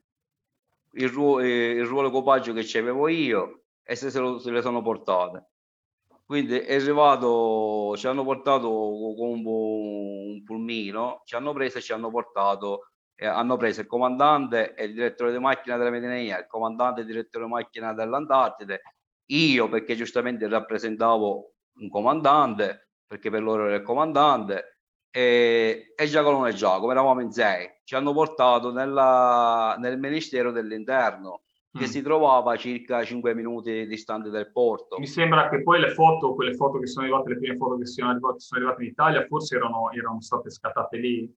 [0.93, 4.61] il, ruolo, eh, il ruolo copaggio che avevo io e se, se, lo, se le
[4.61, 5.49] sono portate.
[6.27, 12.11] Quindi è arrivato, ci hanno portato con un, pulmino, ci hanno preso e ci hanno
[12.11, 17.01] portato eh, hanno preso il comandante e il direttore di macchina della Medinea, il comandante
[17.01, 18.83] e il direttore di macchina dell'Antartide
[19.27, 26.51] io perché giustamente rappresentavo un comandante, perché per loro era il comandante, e, e Giacolone
[26.51, 31.89] e Giacomo, eravamo in sei, ci hanno portato nella, nel Ministero dell'Interno, che mm.
[31.89, 34.99] si trovava a circa 5 minuti distante dal porto.
[34.99, 37.87] Mi sembra che poi le foto, quelle foto che sono arrivate, le prime foto che
[37.87, 41.33] sono arrivate, sono arrivate in Italia, forse erano, erano state scattate lì,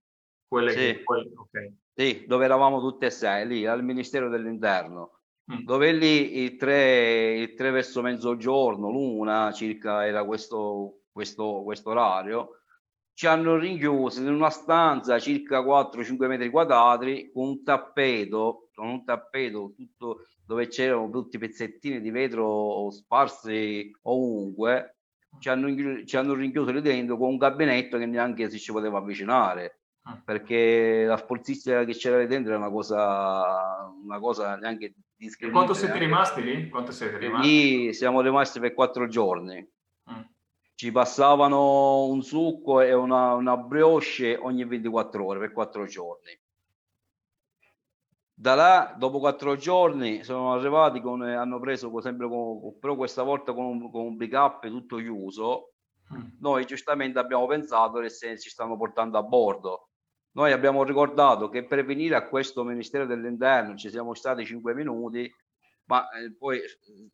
[0.46, 0.76] quelle sì.
[0.78, 1.32] che poi...
[1.34, 1.76] Okay.
[1.94, 5.17] Sì, dove eravamo tutte e sei, lì al Ministero dell'Interno.
[5.50, 5.64] Mm.
[5.64, 12.58] dove lì il 3, il 3 verso mezzogiorno, l'una circa era questo, questo, questo orario,
[13.14, 19.04] ci hanno rinchiusi in una stanza circa 4-5 metri quadrati con un tappeto, con un
[19.04, 24.98] tappeto tutto dove c'erano tutti i pezzettini di vetro sparsi ovunque,
[25.40, 28.98] ci hanno, ci hanno rinchiuso lì dentro con un gabinetto che neanche si ci poteva
[28.98, 30.20] avvicinare ah.
[30.24, 35.74] perché la sportizia che c'era lì dentro era una cosa, una cosa neanche e quanto
[35.74, 36.68] siete rimasti lì?
[36.68, 37.48] Quanto siete rimasti?
[37.48, 39.68] Lì siamo rimasti per quattro giorni.
[40.10, 40.20] Mm.
[40.74, 46.38] Ci passavano un succo e una, una brioche ogni 24 ore per quattro giorni.
[48.32, 53.52] Da là, dopo quattro giorni, sono arrivati con, hanno preso sempre con, però questa volta
[53.52, 55.72] con un, con un pick up tutto chiuso.
[56.14, 56.28] Mm.
[56.38, 59.87] Noi giustamente abbiamo pensato che se ci stanno portando a bordo
[60.38, 65.28] noi abbiamo ricordato che per venire a questo Ministero dell'Interno ci siamo stati 5 minuti,
[65.86, 66.60] ma eh, poi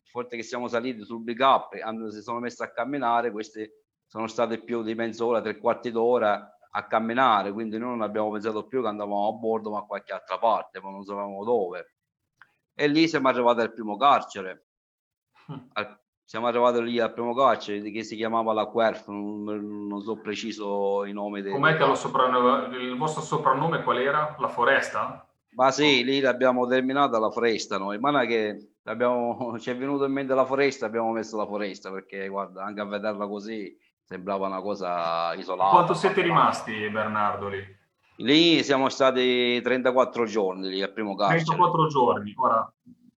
[0.03, 3.67] forte che siamo saliti sul big up, e si sono messi a camminare, questi
[4.07, 8.67] sono stati più di mezz'ora, tre quarti d'ora a camminare, quindi noi non abbiamo pensato
[8.67, 11.95] più che andavamo a bordo ma a qualche altra parte, ma non sapevamo dove.
[12.75, 14.67] E lì siamo arrivati al primo carcere,
[15.47, 15.69] hm.
[15.73, 19.45] al, siamo arrivati lì al primo carcere che si chiamava la Querf, non,
[19.87, 21.43] non so preciso i nomi.
[21.43, 24.35] Com'è che lo soprannome, il vostro soprannome qual era?
[24.39, 25.29] La foresta?
[25.51, 28.71] Ma sì, lì l'abbiamo terminata la foresta noi, ma che
[29.61, 32.87] ci è venuto in mente la foresta, abbiamo messo la foresta perché guarda, anche a
[32.87, 35.71] vederla così sembrava una cosa isolata.
[35.71, 37.63] Quanto siete rimasti Bernardo lì?
[38.19, 41.45] Lì siamo stati 34 giorni lì al primo carcere.
[41.45, 42.73] 34 giorni, ora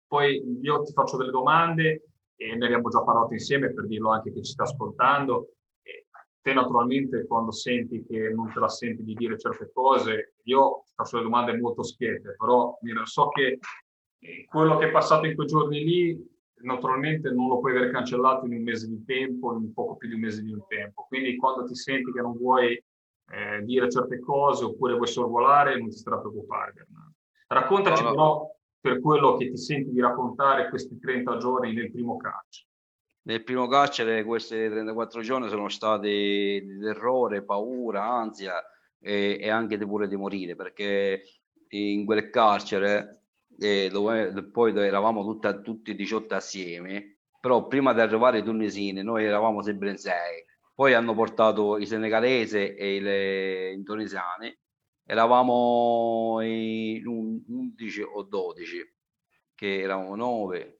[0.08, 2.04] poi io ti faccio delle domande
[2.38, 5.56] e ne abbiamo già parlato insieme per dirlo anche che ci sta ascoltando.
[5.82, 6.06] E
[6.41, 11.17] te naturalmente quando senti che non te la senti di dire certe cose, io faccio
[11.17, 13.60] le domande molto schiette, però so che
[14.19, 18.45] eh, quello che è passato in quei giorni lì naturalmente non lo puoi aver cancellato
[18.45, 21.06] in un mese di tempo, in poco più di un mese di un tempo.
[21.08, 22.73] Quindi quando ti senti che non vuoi
[23.30, 26.73] eh, dire certe cose oppure vuoi sorvolare, non ti starà a preoccupare.
[26.73, 27.13] Bernardo.
[27.47, 28.15] Raccontaci no, no.
[28.15, 28.57] però
[28.88, 32.69] per quello che ti senti di raccontare questi 30 giorni nel primo carcere.
[33.23, 38.54] Nel primo carcere questi 34 giorni sono stati di terrore, paura, ansia
[39.00, 41.23] e, e anche pure di morire perché
[41.69, 43.23] in quel carcere
[43.60, 49.04] eh, dove poi dove eravamo tutta, tutti 18 assieme, però prima di arrivare ai tunisini
[49.04, 54.58] noi eravamo sempre in sei, poi hanno portato i senegalesi e i indonesiani
[55.08, 58.93] eravamo in 11 o 12,
[59.56, 60.80] che eravamo 9.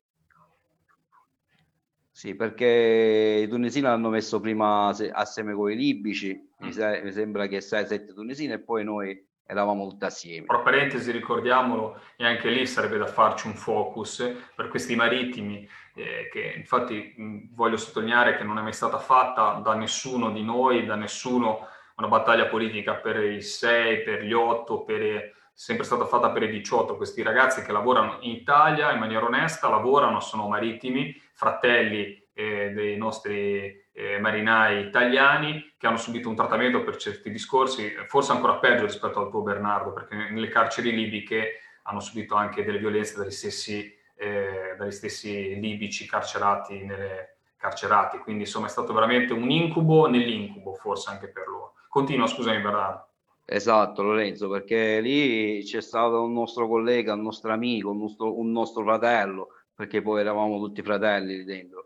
[2.12, 7.48] Sì, perché i tunisini hanno messo prima assieme con i libici, mi, sa, mi sembra
[7.48, 10.48] che 6-7 tunisini e poi noi eravamo tutti assieme.
[10.48, 16.28] Tra parentesi, ricordiamolo, e anche lì sarebbe da farci un focus per questi marittimi, eh,
[16.32, 20.86] che infatti mh, voglio sottolineare che non è mai stata fatta da nessuno di noi,
[20.86, 26.30] da nessuno una battaglia politica per i 6, per gli 8, per sempre stata fatta
[26.30, 26.96] per i 18.
[26.96, 32.98] Questi ragazzi che lavorano in Italia in maniera onesta, lavorano, sono marittimi, fratelli eh, dei
[32.98, 38.86] nostri eh, marinai italiani che hanno subito un trattamento per certi discorsi, forse ancora peggio
[38.86, 43.92] rispetto al tuo Bernardo, perché nelle carceri libiche hanno subito anche delle violenze dagli stessi,
[44.16, 48.20] eh, dagli stessi libici carcerati, nelle, carcerati.
[48.20, 51.74] Quindi insomma è stato veramente un incubo nell'incubo, forse anche per loro.
[51.98, 53.08] Continua, scusami Bernardo.
[53.44, 58.52] Esatto Lorenzo, perché lì c'è stato un nostro collega, un nostro amico, un nostro, un
[58.52, 61.86] nostro fratello, perché poi eravamo tutti fratelli lì dentro.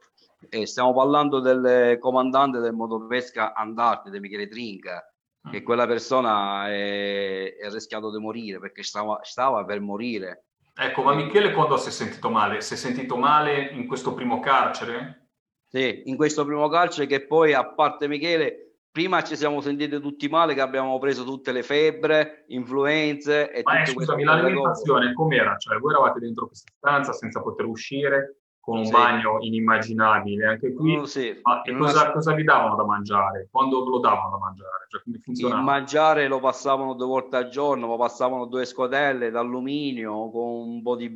[0.50, 5.02] E stiamo parlando del comandante del motopesca Andarte, di Michele Trinca,
[5.50, 5.63] che mm.
[5.63, 10.47] quella persona è, è rischiato di morire perché stava, stava per morire.
[10.76, 12.60] Ecco, ma Michele quando si è sentito male?
[12.60, 15.30] Si è sentito male in questo primo carcere?
[15.69, 20.27] Sì, in questo primo carcere che poi, a parte Michele, prima ci siamo sentiti tutti
[20.27, 25.56] male che abbiamo preso tutte le febbre, influenze e Ma eh, scusami, l'alimentazione com'era?
[25.58, 28.91] Cioè, voi eravate dentro questa stanza senza poter uscire, con un sì.
[28.91, 30.95] bagno inimmaginabile anche qui.
[30.95, 31.39] Oh, sì.
[31.41, 32.12] Ma e cosa, una...
[32.12, 33.47] cosa, vi davano da mangiare?
[33.49, 34.86] Quando lo davano da mangiare?
[34.89, 35.60] Cioè, come funzionava?
[35.60, 40.82] Il mangiare lo passavano due volte al giorno, ma passavano due scodelle d'alluminio con un
[40.84, 41.10] po' di,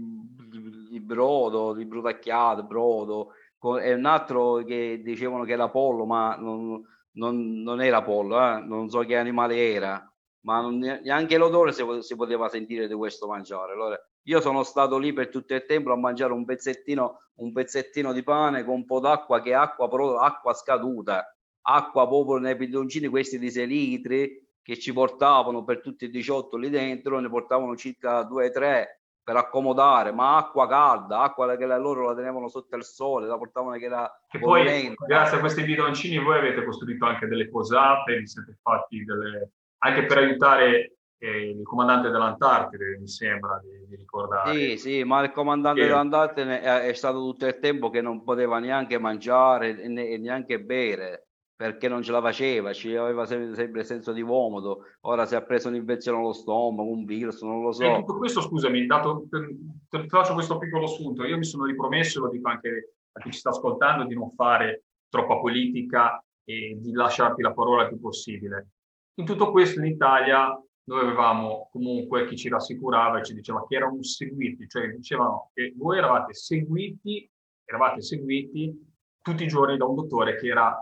[0.90, 6.36] di brodo, di brutacchiato, brodo, con, e un altro che dicevano che era pollo, ma
[6.38, 6.82] non
[7.16, 8.62] non, non era pollo, eh?
[8.62, 13.28] non so che animale era, ma non, neanche l'odore si, si, poteva sentire di questo
[13.28, 13.74] mangiare.
[13.74, 18.14] Allora, io sono stato lì per tutto il tempo a mangiare un pezzettino, un pezzettino
[18.14, 19.90] di pane con un po' d'acqua, che è acqua,
[20.22, 26.06] acqua scaduta, acqua proprio nei bidoncini questi di 6 litri che ci portavano per tutti
[26.06, 28.86] i 18 lì dentro, ne portavano circa 2-3
[29.26, 33.76] per accomodare, ma acqua calda, acqua che loro la tenevano sotto il sole, la portavano
[33.76, 38.28] che era E poi, grazie a questi bidoncini, voi avete costruito anche delle posate, vi
[38.28, 39.54] siete fatti delle...
[39.80, 44.54] anche per aiutare eh, il comandante dell'Antartide, mi sembra di, di, ricordare.
[44.54, 45.88] Sì, sì, ma il comandante che...
[45.88, 51.30] dell'Antartide è, è, stato tutto il tempo che non poteva neanche mangiare e neanche bere
[51.56, 55.70] perché non ce la faceva, ci aveva sempre, senso di vomito, ora si è preso
[55.70, 57.84] un'infezione allo stomaco, un virus, non lo so.
[57.84, 62.30] E tutto questo, scusami, dato, ti faccio questo piccolo spunto, io mi sono ripromesso, lo
[62.30, 67.42] dico anche a chi ci sta ascoltando, di non fare troppa politica e di lasciarti
[67.42, 68.72] la parola il più possibile.
[69.16, 73.76] In tutto questo in Italia noi avevamo comunque chi ci rassicurava e ci diceva che
[73.76, 77.30] erano seguiti, cioè dicevano che voi eravate seguiti,
[77.64, 80.78] eravate seguiti tutti i giorni da un dottore che era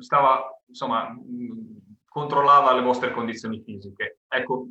[0.00, 1.14] stava, insomma,
[2.08, 4.20] controllava le vostre condizioni fisiche.
[4.28, 4.66] Ecco,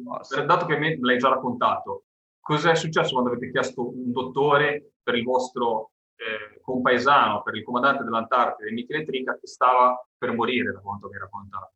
[0.45, 2.05] dato che me l'hai già raccontato,
[2.39, 7.63] cosa è successo quando avete chiesto un dottore per il vostro eh, compaesano, per il
[7.63, 11.71] comandante dell'Antartide, Michele Trinca, che stava per morire, da quanto mi hai raccontato?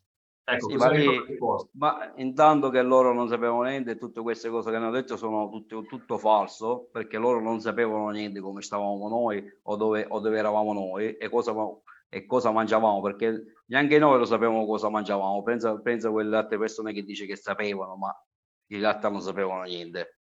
[0.50, 1.38] Ecco, sì, ma, lì,
[1.74, 5.84] ma, intanto che loro non sapevano niente, tutte queste cose che hanno detto sono tutto,
[5.84, 10.72] tutto falso, perché loro non sapevano niente come stavamo noi o dove, o dove eravamo
[10.72, 11.54] noi e cosa,
[12.10, 15.43] e cosa, mangiavamo, perché neanche noi lo sapevamo cosa mangiavamo.
[15.43, 18.16] Pensa, pensa a quelle altre persone che dice che sapevano, ma
[18.68, 20.20] in realtà non sapevano niente.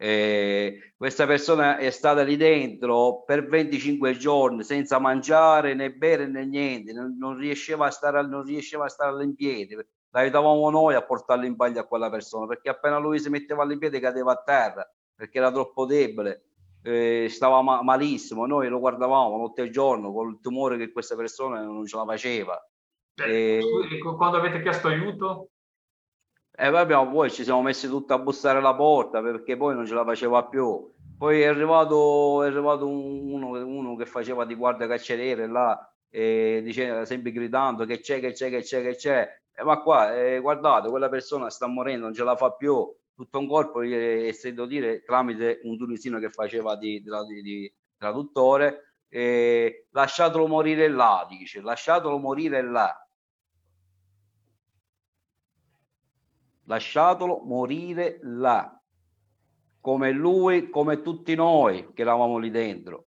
[0.00, 6.46] Eh, questa persona è stata lì dentro per 25 giorni senza mangiare né bere né
[6.46, 9.76] niente, non, non riusciva a stare, non riusciva a stare in piedi.
[10.10, 13.78] L'aiutavamo noi a portarlo in bagno a quella persona perché appena lui si metteva in
[13.78, 16.47] piedi cadeva a terra perché era troppo debole,
[16.82, 18.46] eh, stava ma- malissimo.
[18.46, 22.04] Noi lo guardavamo notte e giorno con il tumore che questa persona non ce la
[22.04, 22.60] faceva.
[23.14, 23.98] Eh, e...
[24.16, 25.50] quando avete chiesto aiuto?
[26.60, 29.86] E eh, abbiamo, poi ci siamo messi tutti a bussare la porta perché poi non
[29.86, 30.92] ce la faceva più.
[31.16, 37.04] Poi è arrivato, è arrivato uno, uno, che faceva di guardia carceriere là e diceva
[37.04, 39.40] sempre gridando che c'è, che c'è, che c'è, che c'è.
[39.52, 42.88] E ma qua, eh, guardate, quella persona sta morendo, non ce la fa più.
[43.18, 49.00] Tutto un corpo, e sento dire, tramite un tunisino che faceva di, di, di traduttore,
[49.08, 53.08] eh, lasciatelo morire là, dice, lasciatelo morire là
[56.68, 58.80] lasciatelo morire là,
[59.80, 63.06] come lui, come tutti noi che eravamo lì dentro.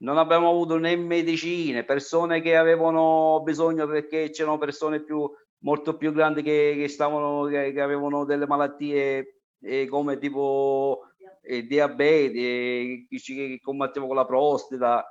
[0.00, 5.28] Non abbiamo avuto né medicine, persone che avevano bisogno perché c'erano persone più,
[5.60, 11.02] molto più grandi che, che, stavano, che, che avevano delle malattie eh, come tipo
[11.42, 15.04] eh, diabete, che, che combatteva con la prostata.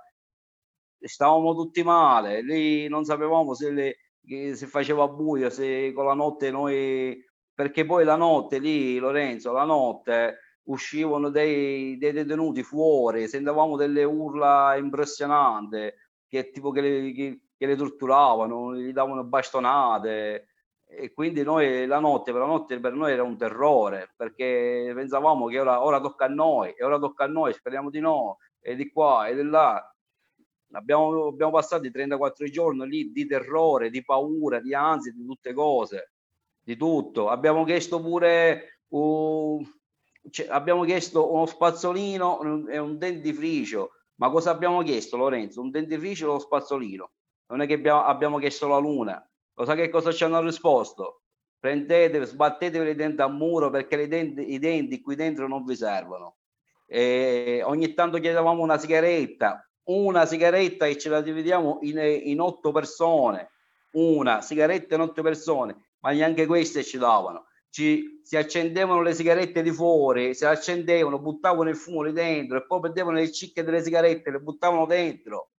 [1.00, 3.98] Stavamo tutti male, lì non sapevamo se, le,
[4.56, 7.24] se faceva buio, se con la notte noi
[7.58, 14.04] perché poi la notte lì, Lorenzo, la notte uscivano dei, dei detenuti fuori, sentavamo delle
[14.04, 15.92] urla impressionanti,
[16.28, 20.47] che tipo che le, che, che le torturavano, gli davano bastonate
[20.90, 25.48] e quindi noi la notte per la notte per noi era un terrore perché pensavamo
[25.48, 28.76] che ora, ora tocca a noi e ora tocca a noi speriamo di no e
[28.76, 29.94] di qua e di là
[30.72, 36.12] abbiamo, abbiamo passato 34 giorni lì di terrore di paura di ansia di tutte cose
[36.68, 37.30] di tutto.
[37.30, 39.66] Abbiamo chiesto pure uh,
[40.30, 43.92] cioè, abbiamo chiesto uno spazzolino e un dentifricio.
[44.16, 45.62] Ma cosa abbiamo chiesto, Lorenzo?
[45.62, 47.12] Un dentifricio e uno spazzolino.
[47.48, 49.27] Non è che abbiamo, abbiamo chiesto la luna.
[49.58, 51.22] Lo sa che cosa ci hanno risposto?
[51.60, 56.38] Prendete, sbattetevi i denti a muro perché denti, i denti qui dentro non vi servono.
[56.86, 62.72] E ogni tanto chiedevamo una sigaretta, una sigaretta e ce la dividiamo in, in otto
[62.72, 63.50] persone.
[63.94, 67.48] Una sigaretta in otto persone ma neanche queste ci davano.
[67.70, 72.66] Ci, si accendevano le sigarette di fuori, si accendevano, buttavano il fumo lì dentro e
[72.66, 75.52] poi prendevano le cicche delle sigarette le buttavano dentro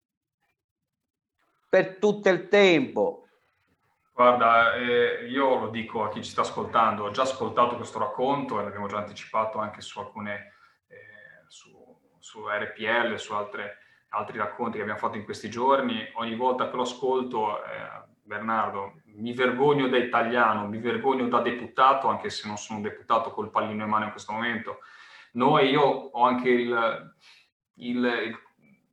[1.69, 3.27] per tutto il tempo.
[4.19, 8.59] Guarda, eh, io lo dico a chi ci sta ascoltando, ho già ascoltato questo racconto
[8.59, 10.55] e l'abbiamo già anticipato anche su alcune,
[10.89, 11.71] eh, su,
[12.19, 13.77] su, RPL, su altre,
[14.09, 16.05] altri racconti che abbiamo fatto in questi giorni.
[16.15, 22.09] Ogni volta che lo ascolto, eh, Bernardo, mi vergogno da italiano, mi vergogno da deputato,
[22.09, 24.79] anche se non sono deputato col pallino in mano in questo momento.
[25.31, 27.13] Noi, io ho anche il,
[27.75, 28.39] il, il,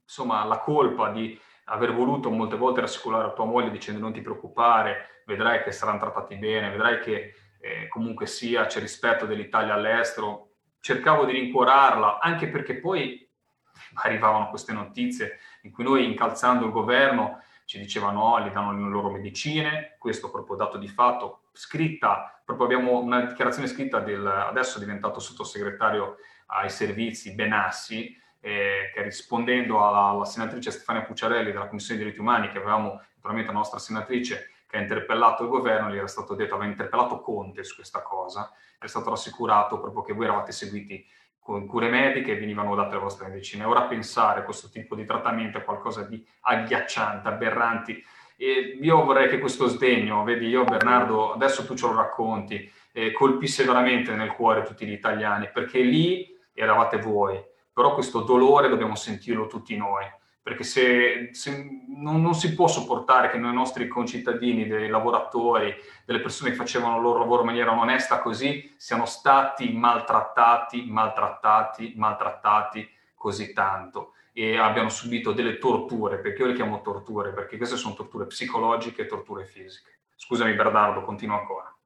[0.03, 1.37] insomma, la colpa di
[1.69, 6.35] aver voluto molte volte rassicurare tua moglie dicendo non ti preoccupare, vedrai che saranno trattati
[6.35, 10.51] bene, vedrai che eh, comunque sia c'è rispetto dell'Italia all'estero.
[10.79, 13.27] Cercavo di rincuorarla, anche perché poi
[14.03, 18.89] arrivavano queste notizie in cui noi incalzando il governo ci dicevano no, gli danno le
[18.89, 24.79] loro medicine, questo proprio dato di fatto, scritta, proprio abbiamo una dichiarazione scritta del adesso
[24.79, 26.15] diventato sottosegretario
[26.45, 28.17] ai servizi Benassi,
[28.47, 33.01] eh, che rispondendo alla, alla, senatrice Stefania Pucciarelli della Commissione dei diritti umani, che avevamo
[33.15, 37.19] naturalmente la nostra senatrice che ha interpellato il governo, gli era stato detto, aveva interpellato
[37.19, 41.05] Conte su questa cosa, è stato rassicurato proprio che voi eravate seguiti
[41.41, 43.65] con cure mediche e venivano date le vostre medicine.
[43.65, 48.01] Ora pensare a questo tipo di trattamento è qualcosa di agghiacciante, aberranti.
[48.37, 53.11] E io vorrei che questo sdegno, vedi, io Bernardo, adesso tu ce lo racconti, eh,
[53.11, 57.41] colpisse veramente nel cuore tutti gli italiani, perché lì eravate voi,
[57.77, 60.03] però questo dolore dobbiamo sentirlo tutti noi
[60.41, 66.21] perché se, se non, non, si può sopportare che noi nostri concittadini, dei lavoratori, delle
[66.21, 72.89] persone che facevano il loro lavoro in maniera onesta così, siano stati maltrattati, maltrattati, maltrattati
[73.13, 77.93] così tanto e abbiano subito delle torture, perché io le chiamo torture, perché queste sono
[77.93, 79.99] torture psicologiche e torture fisiche.
[80.15, 81.76] Scusami Bernardo, continuo ancora.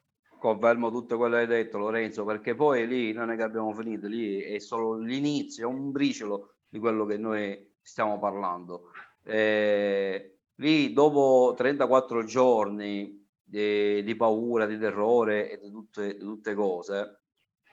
[0.42, 4.08] Confermo tutto quello che hai detto Lorenzo, perché poi lì non è che abbiamo finito,
[4.08, 8.90] lì è solo l'inizio, è un briciolo di quello che noi stiamo parlando.
[9.24, 16.56] Eh, lì dopo 34 giorni di, di paura, di terrore e di tutte, di tutte
[16.56, 17.22] cose,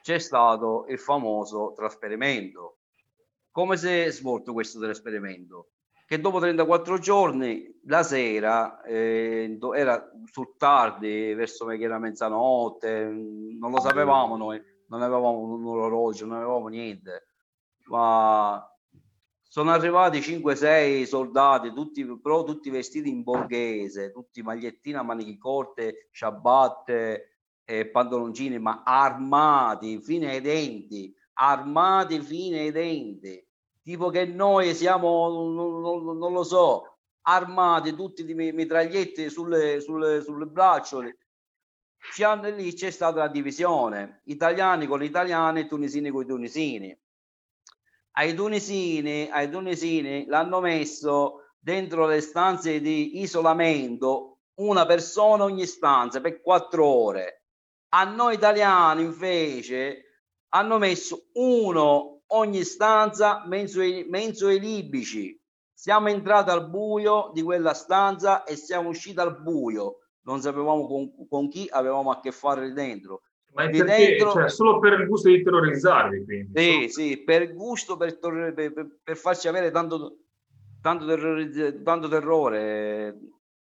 [0.02, 2.80] c'è stato il famoso trasferimento.
[3.50, 5.70] Come si è svolto questo trasferimento?
[6.08, 13.78] Che dopo 34 giorni, la sera, eh, era sul tardi, verso era mezzanotte, non lo
[13.78, 17.26] sapevamo noi, non avevamo un orologio, non avevamo niente,
[17.88, 18.66] ma
[19.42, 27.40] sono arrivati 5-6 soldati, tutti, però tutti vestiti in borghese, tutti magliettina, maniche corte, ciabatte,
[27.66, 33.46] e pantaloncini, ma armati fino ai denti, armati fino ai denti,
[33.88, 40.46] tipo che noi siamo, non, non, lo so, armati tutti di mitragliette sulle, sulle, sulle
[40.46, 41.18] bracciole.
[42.54, 46.98] Lì c'è stata la divisione, italiani con gli italiani e tunisini con i tunisini
[48.18, 56.20] ai tunisini, ai tunisini l'hanno messo dentro le stanze di isolamento una persona ogni stanza
[56.20, 57.44] per quattro ore.
[57.90, 65.38] A noi italiani invece hanno messo uno ogni stanza menso ai, menso ai libici.
[65.72, 69.98] Siamo entrati al buio di quella stanza e siamo usciti al buio.
[70.22, 73.22] Non sapevamo con, con chi avevamo a che fare dentro.
[73.54, 74.32] Ma perché, dentro...
[74.32, 76.60] cioè, solo per il gusto di terrorizzarvi, quindi.
[76.60, 80.18] Sì, sì, per gusto, per, per, per, farci avere tanto,
[80.82, 83.16] tanto, terrore, tanto terrore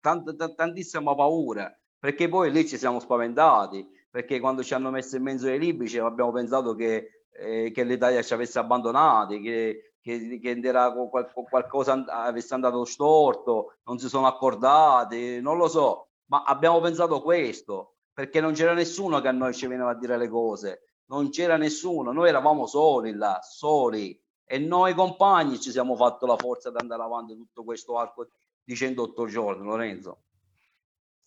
[0.03, 5.15] tant, tant, tantissima paura, perché poi lì ci siamo spaventati, perché quando ci hanno messo
[5.15, 10.39] in mezzo ai libici abbiamo pensato che, eh, che l'Italia ci avesse abbandonati, che, che,
[10.39, 10.93] che era
[11.49, 17.95] qualcosa avesse andato storto, non si sono accordati, non lo so, ma abbiamo pensato questo
[18.13, 21.57] perché non c'era nessuno che a noi ci veniva a dire le cose, non c'era
[21.57, 26.77] nessuno, noi eravamo soli là, soli e noi compagni ci siamo fatto la forza di
[26.79, 28.27] andare avanti tutto questo arco
[28.63, 30.23] di 108 giorni, Lorenzo.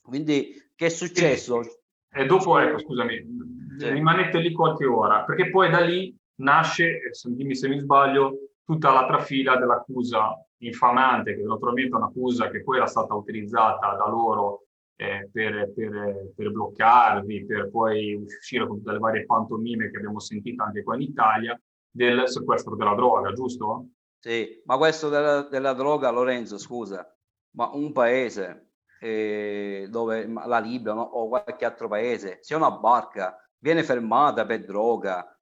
[0.02, 1.62] Quindi che è successo?
[2.16, 3.26] E dopo, ecco, scusami,
[3.76, 3.90] sì.
[3.90, 9.18] rimanete lì qualche ora, perché poi da lì nasce, dimmi se mi sbaglio, tutta l'altra
[9.18, 14.64] fila dell'accusa infamante, che naturalmente è un'accusa che poi era stata utilizzata da loro
[14.96, 20.18] eh, per, per, per, bloccarvi, per poi uscire con tutte le varie pantomime che abbiamo
[20.18, 21.60] sentito anche qua in Italia,
[21.90, 23.88] del sequestro della droga, giusto?
[24.18, 27.06] Sì, ma questo della, della droga, Lorenzo, scusa,
[27.56, 28.65] ma un paese
[29.00, 34.64] eh, dove la Libia no, o qualche altro paese, se una barca viene fermata per
[34.64, 35.36] droga,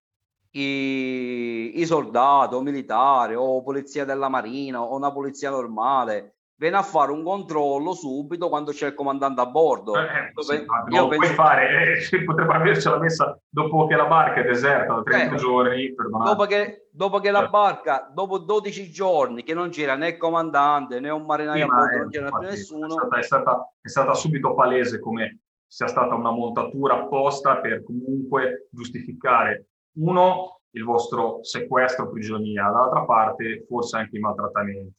[0.57, 6.83] i, i soldati o militari o polizia della marina o una polizia normale viene a
[6.83, 9.97] fare un controllo subito quando c'è il comandante a bordo.
[9.97, 11.17] Eh, eh sì, io penso...
[11.17, 15.37] puoi fare, eh, potrebbe avercela messa dopo che la barca è deserta da 30 eh,
[15.37, 15.95] giorni.
[15.95, 21.01] Dopo che, dopo che la barca, dopo 12 giorni che non c'era né il comandante
[21.01, 22.87] né un marinaio sì, a bordo, non c'era più nessuno.
[22.87, 27.83] È stata, è, stata, è stata subito palese come sia stata una montatura apposta per
[27.83, 34.93] comunque giustificare uno il vostro sequestro prigionia, dall'altra parte forse anche i maltrattamenti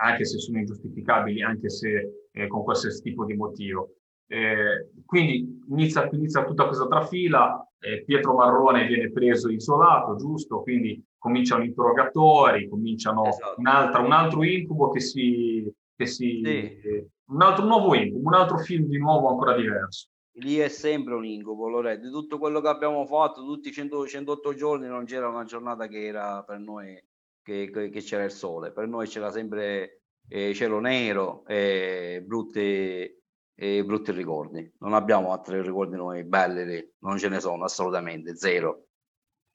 [0.00, 3.94] anche se sono ingiustificabili, anche se eh, con qualsiasi tipo di motivo.
[4.26, 10.62] Eh, quindi inizia, inizia, tutta questa trafila, eh, Pietro Marrone viene preso isolato, giusto?
[10.62, 13.58] Quindi cominciano interrogatori, cominciano esatto.
[13.58, 13.66] un,
[14.12, 15.72] altro incubo che si...
[16.00, 17.06] Che si sì.
[17.26, 20.08] un altro nuovo incubo, un altro film di nuovo ancora diverso.
[20.34, 22.06] Lì è sempre un incubo, Loretto.
[22.06, 25.88] Di tutto quello che abbiamo fatto, tutti i 100, 108 giorni, non c'era una giornata
[25.88, 26.98] che era per noi
[27.42, 33.18] che, che c'era il sole, per noi c'era sempre eh, cielo nero e brutti,
[33.54, 34.72] e brutti ricordi.
[34.78, 38.86] Non abbiamo altri ricordi noi belli lì, non ce ne sono assolutamente, zero.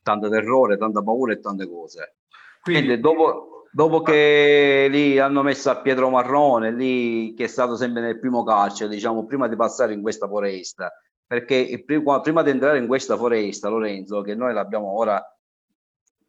[0.02, 2.18] Tanto terrore, tanta paura e tante cose.
[2.62, 7.76] Quindi, Quindi dopo, dopo che lì hanno messo a Pietro Marrone, lì che è stato
[7.76, 10.92] sempre nel primo carcere, diciamo, prima di passare in questa foresta,
[11.26, 15.20] perché prima, prima di entrare in questa foresta, Lorenzo, che noi l'abbiamo ora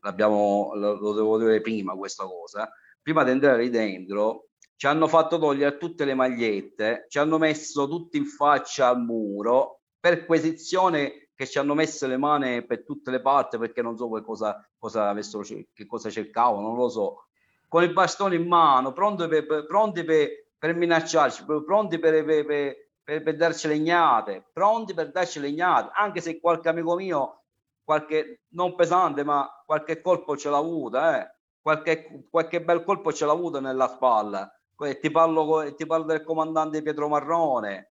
[0.06, 2.70] l'abbiamo, lo, devo dire prima questa cosa,
[3.02, 8.16] prima di entrare dentro ci hanno fatto togliere tutte le magliette, ci hanno messo tutti
[8.16, 13.58] in faccia al muro, perquisizione che ci hanno messo le mani per tutte le parti
[13.58, 17.26] perché non so cosa, cosa, avessero, che cosa cercavano, non lo so,
[17.68, 23.36] con il bastone in mano, pronti per, pronti per, per minacciarci, pronti per, per, per
[23.36, 27.45] darci legnate, pronti per darci legnate, anche se qualche amico mio
[27.86, 31.24] qualche non pesante, ma qualche colpo ce l'ha avuto, eh?
[31.62, 34.52] qualche, qualche bel colpo ce l'ha avuto nella spalla.
[35.00, 37.92] Ti parlo, ti parlo del comandante Pietro Marrone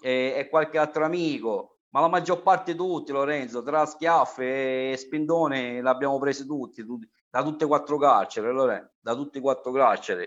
[0.00, 5.80] e, e, qualche altro amico, ma la maggior parte tutti, Lorenzo, tra schiaffi e spindoni
[5.82, 10.26] l'abbiamo presi tutti, tutti da tutte e quattro carceri, Lorenzo, da tutti e quattro carceri.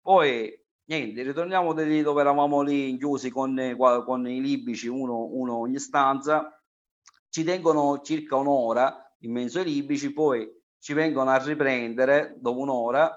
[0.00, 0.52] Poi
[0.86, 6.60] niente, ritorniamo lì dove eravamo lì chiusi con, con i libici, uno, uno ogni stanza,
[7.32, 10.46] ci tengono circa un'ora in mezzo ai libici, poi
[10.78, 13.10] ci vengono a riprendere dopo un'ora,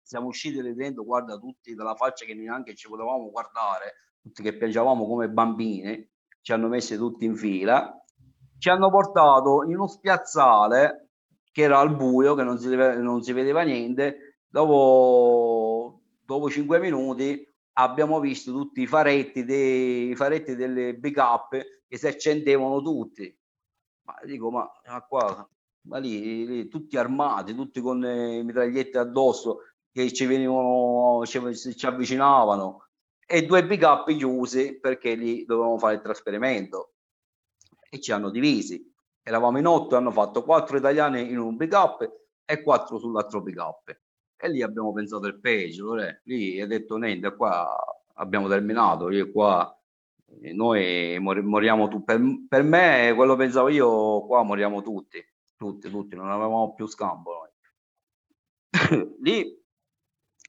[0.00, 4.56] siamo usciti lì dentro, guarda tutti dalla faccia che neanche ci potevamo guardare, tutti che
[4.56, 6.08] piangevamo come bambini,
[6.40, 7.92] ci hanno messi tutti in fila,
[8.58, 11.08] ci hanno portato in uno spiazzale
[11.50, 17.51] che era al buio, che non si, non si vedeva niente, dopo, dopo cinque minuti
[17.74, 21.50] abbiamo visto tutti i faretti, dei, i faretti delle pick up
[21.86, 23.34] che si accendevano tutti.
[24.04, 25.48] Ma dico, ma, ma qua,
[25.82, 29.60] ma lì, lì, tutti armati, tutti con le mitragliette addosso
[29.90, 31.40] che ci venivano, ci,
[31.76, 32.86] ci avvicinavano
[33.26, 36.94] e due pick up chiusi perché lì dovevamo fare il trasferimento
[37.88, 38.90] e ci hanno divisi.
[39.22, 42.10] Eravamo in otto, hanno fatto quattro italiani in un pick up
[42.44, 44.00] e quattro sull'altro pick up.
[44.44, 47.76] E lì abbiamo pensato il peggio, lì ha detto niente, qua
[48.14, 49.72] abbiamo terminato, io qua
[50.54, 52.04] noi mor- moriamo tutti.
[52.04, 55.24] Per, per, me, quello pensavo io, qua moriamo tutti,
[55.56, 57.52] tutti, tutti, non avevamo più scampo.
[59.22, 59.64] lì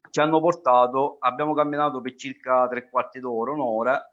[0.09, 4.11] ci hanno portato, abbiamo camminato per circa tre quarti d'ora, un'ora,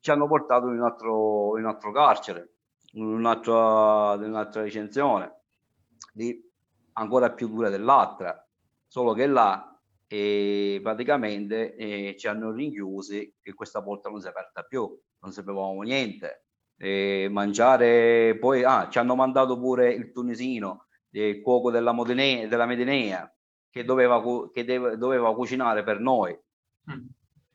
[0.00, 2.54] ci hanno portato in un altro, in un altro carcere,
[2.94, 5.42] in un'altra, in un'altra recensione,
[6.14, 6.50] lì
[6.94, 8.43] ancora più dura dell'altra,
[8.94, 9.76] solo che là
[10.06, 14.88] eh, praticamente eh, ci hanno rinchiusi e questa porta non si è aperta più,
[15.18, 16.44] non sapevamo niente.
[16.76, 22.66] Eh, mangiare, poi ah, ci hanno mandato pure il tunisino, il cuoco della, Modene, della
[22.66, 23.28] Medinea,
[23.68, 24.22] che doveva,
[24.52, 26.30] che deve, doveva cucinare per noi.
[26.92, 27.06] Mm.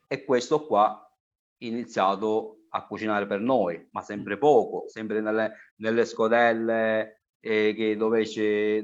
[0.08, 1.10] E questo qua ha
[1.60, 8.26] iniziato a cucinare per noi, ma sempre poco, sempre nelle, nelle scodelle eh, che dove,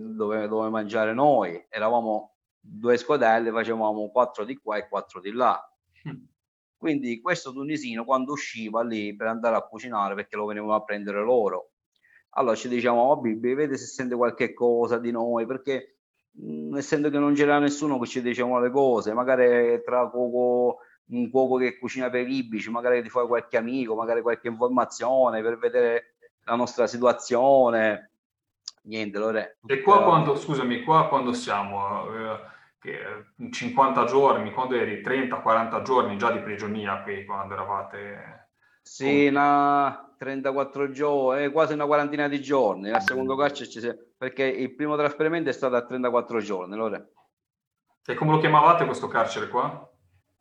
[0.01, 1.63] dove, dove mangiare noi.
[1.69, 2.36] Eravamo
[2.69, 5.61] due scodelle, facevamo quattro di qua e quattro di là.
[6.09, 6.25] Mm.
[6.77, 11.23] Quindi questo tunisino quando usciva lì per andare a cucinare, perché lo venivano a prendere
[11.23, 11.71] loro,
[12.31, 15.97] allora ci diciamo, oh, Bibi, vede se sente qualche cosa di noi, perché
[16.75, 21.57] essendo che non c'era nessuno che ci diceva le cose, magari tra cuoco, un cuoco
[21.57, 26.17] che cucina per i libici, magari ti fai qualche amico, magari qualche informazione per vedere
[26.45, 28.11] la nostra situazione.
[28.83, 29.59] Niente, Lore.
[29.67, 32.41] E qua quando, scusami, qua quando siamo, eh,
[33.51, 38.51] 50 giorni, quando eri 30-40 giorni già di prigionia qui, quando eravate...
[38.83, 42.91] Sì, una 34 giorni, eh, quasi una quarantina di giorni.
[42.91, 46.75] Al secondo carcere ci si perché il primo trasferimento è stato a 34 giorni.
[46.75, 47.05] Allora.
[48.09, 49.91] E come lo chiamavate questo carcere qua?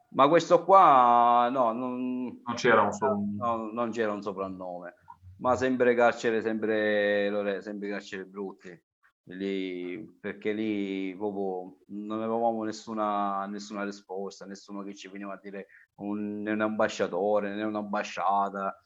[0.09, 3.35] Ma questo qua no, non, non c'era un soprannome.
[3.37, 4.93] No, non c'era un soprannome,
[5.39, 8.83] ma sempre carcere, sempre, sempre carcere brutti.
[9.27, 15.67] Lì, perché lì proprio non avevamo nessuna, nessuna risposta, nessuno che ci veniva a dire
[15.95, 18.79] un, né un ambasciatore né un'ambasciata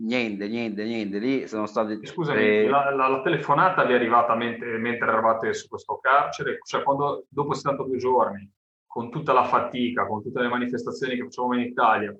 [0.00, 1.18] niente, niente, niente.
[1.18, 2.04] Lì sono stati.
[2.04, 2.68] Scusami, eh...
[2.68, 6.58] la, la, la, telefonata vi è arrivata mentre, mentre, eravate su questo carcere?
[6.62, 8.50] Cioè, quando dopo 72 giorni,
[8.86, 12.16] con tutta la fatica, con tutte le manifestazioni che facevamo in Italia,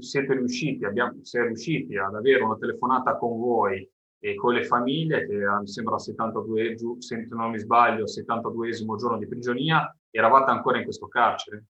[0.00, 3.88] siete riusciti, abbiamo, siete riusciti ad avere una telefonata con voi
[4.24, 9.28] e con le famiglie, che mi sembra 72, se non mi sbaglio, 72esimo giorno di
[9.28, 11.66] prigionia, eravate ancora in questo carcere?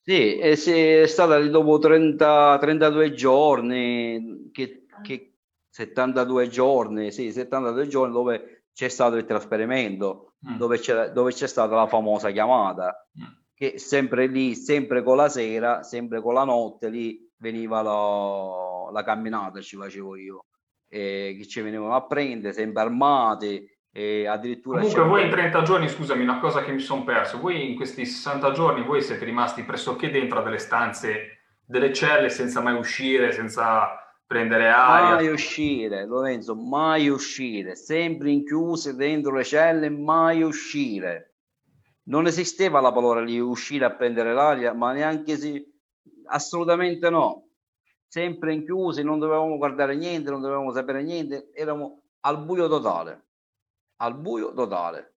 [0.00, 5.34] Sì, è, stata dopo 30, 32 giorni, che, che
[5.68, 10.58] 72 giorni, sì, 72 giorni dove c'è stato il trasferimento, mm.
[10.58, 13.24] dove, c'è, dove c'è stata la famosa chiamata, mm.
[13.52, 19.02] che sempre lì, sempre con la sera, sempre con la notte, lì veniva la, la
[19.02, 20.44] camminata, ci facevo io,
[20.92, 25.88] e che ci venivano a prendere, sempre armati, e addirittura comunque voi in 30 giorni
[25.88, 27.40] scusami una cosa che mi sono perso.
[27.40, 32.60] Voi in questi 60 giorni voi siete rimasti pressoché dentro delle stanze delle celle senza
[32.60, 33.88] mai uscire senza
[34.26, 35.14] prendere aria?
[35.14, 37.74] Mai uscire Lorenzo mai uscire.
[37.74, 41.34] Sempre inchiuse dentro le celle mai uscire.
[42.04, 45.64] Non esisteva la parola di uscire a prendere l'aria ma neanche si
[46.26, 47.49] assolutamente no
[48.10, 53.28] sempre inchiusi non dovevamo guardare niente non dovevamo sapere niente eravamo al buio totale
[54.00, 55.14] al buio totale.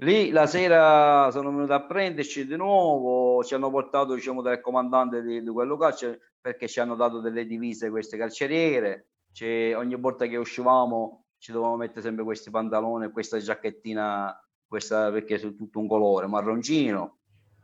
[0.00, 5.22] Lì la sera sono venuto a prenderci di nuovo, ci hanno portato diciamo, dal comandante
[5.22, 9.08] di, di quello carcere perché ci hanno dato delle divise queste carceriere.
[9.32, 15.36] C'è, ogni volta che uscivamo ci dovevamo mettere sempre questi pantaloni, questa giacchettina, questa perché
[15.36, 17.18] è tutto un colore marroncino.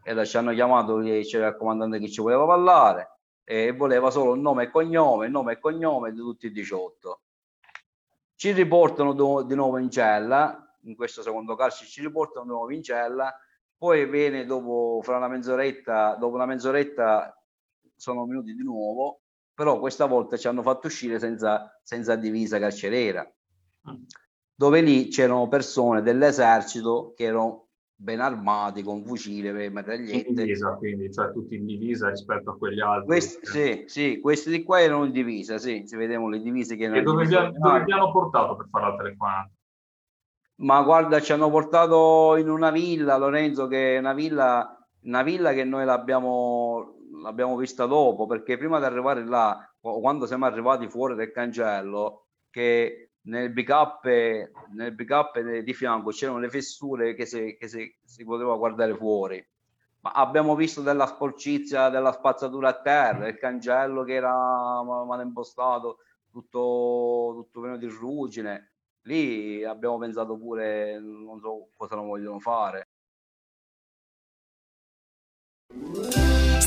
[0.04, 4.40] E ci hanno chiamato, c'era il comandante che ci voleva parlare e voleva solo il
[4.40, 7.20] nome e cognome, il nome e cognome di tutti i 18
[8.42, 12.72] ci riportano do, di nuovo in cella, in questo secondo carcere ci riportano di nuovo
[12.72, 13.32] in cella,
[13.76, 17.40] poi viene dopo, fra una mezz'oretta, dopo una mezz'oretta
[17.94, 19.20] sono venuti di nuovo,
[19.54, 23.24] però questa volta ci hanno fatto uscire senza, senza divisa carceriera,
[23.88, 24.02] mm.
[24.56, 27.68] dove lì c'erano persone dell'esercito che erano
[28.02, 30.28] ben armati con fucile, metragliette.
[30.28, 33.06] In divisa, quindi, cioè tutti in divisa rispetto a quegli altri.
[33.06, 36.86] Questi, sì, sì, questi di qua erano in divisa, sì, si vedevano le divise che...
[36.86, 39.50] E dove vi, dove vi hanno portato per fare la telefonata?
[40.56, 45.52] Ma guarda, ci hanno portato in una villa, Lorenzo, che è una villa, una villa
[45.52, 51.14] che noi l'abbiamo, l'abbiamo vista dopo, perché prima di arrivare là, quando siamo arrivati fuori
[51.14, 57.68] del cancello, che nel backup, nel backup di fianco c'erano le fessure che, si, che
[57.68, 59.44] si, si poteva guardare fuori.
[60.00, 65.98] Ma abbiamo visto della sporcizia, della spazzatura a terra, il cancello che era male impostato,
[66.30, 68.72] tutto, tutto pieno di ruggine.
[69.02, 72.88] Lì abbiamo pensato pure, non so cosa non vogliono fare.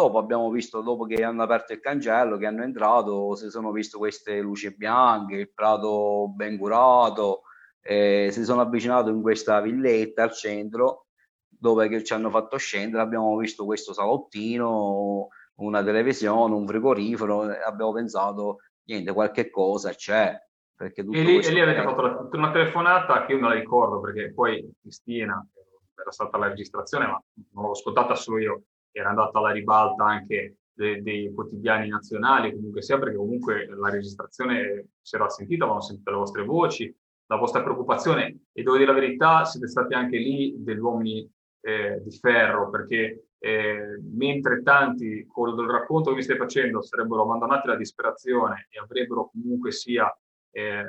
[0.00, 3.98] Dopo abbiamo visto, dopo che hanno aperto il cancello, che hanno entrato, si sono visto
[3.98, 7.42] queste luci bianche, il prato ben curato,
[7.82, 11.08] eh, si sono avvicinato in questa villetta al centro
[11.46, 18.60] dove ci hanno fatto scendere, abbiamo visto questo salottino, una televisione, un frigorifero, abbiamo pensato,
[18.84, 20.34] niente, qualche cosa c'è.
[20.74, 24.00] Perché e, lì, e lì avete fatto la, una telefonata che io non la ricordo
[24.00, 25.46] perché poi Cristina,
[25.94, 27.22] era stata la registrazione, ma
[27.52, 32.82] non l'ho ascoltata solo io, era andata alla ribalta anche dei, dei quotidiani nazionali, comunque
[32.82, 36.94] sia perché comunque la registrazione si era sentita, avevano sentito le vostre voci,
[37.26, 41.30] la vostra preoccupazione e devo dire la verità, siete stati anche lì degli uomini
[41.62, 47.22] eh, di ferro perché eh, mentre tanti con il racconto che mi stai facendo sarebbero
[47.22, 50.12] abbandonati alla disperazione e avrebbero comunque sia
[50.50, 50.84] eh,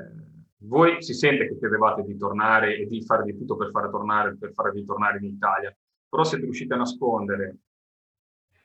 [0.63, 4.35] voi si sente che credevate di tornare e di fare di tutto per, fare tornare,
[4.37, 5.75] per farvi tornare in Italia,
[6.07, 7.57] però siete riusciti a nascondere,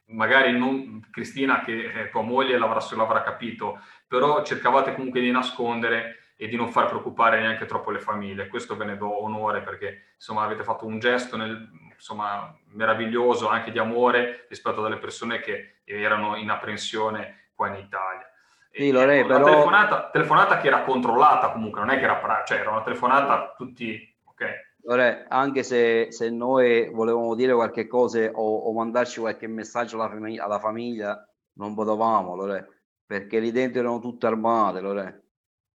[0.08, 6.18] magari non Cristina che eh, tua moglie l'avrà, l'avrà capito, però cercavate comunque di nascondere
[6.36, 8.48] e di non far preoccupare neanche troppo le famiglie.
[8.48, 13.72] Questo ve ne do onore perché insomma avete fatto un gesto nel, insomma, meraviglioso anche
[13.72, 18.30] di amore rispetto alle persone che erano in apprensione qua in Italia.
[18.70, 19.44] Sì, Lore, ecco, però...
[19.44, 24.14] telefonata, telefonata, che era controllata comunque, non è che era, cioè era una telefonata tutti?
[24.86, 30.08] Lore, anche se, se, noi volevamo dire qualche cosa o, o mandarci qualche messaggio alla
[30.08, 35.26] famiglia, alla famiglia non potevamo, Lore, perché lì dentro erano tutte armate, Lore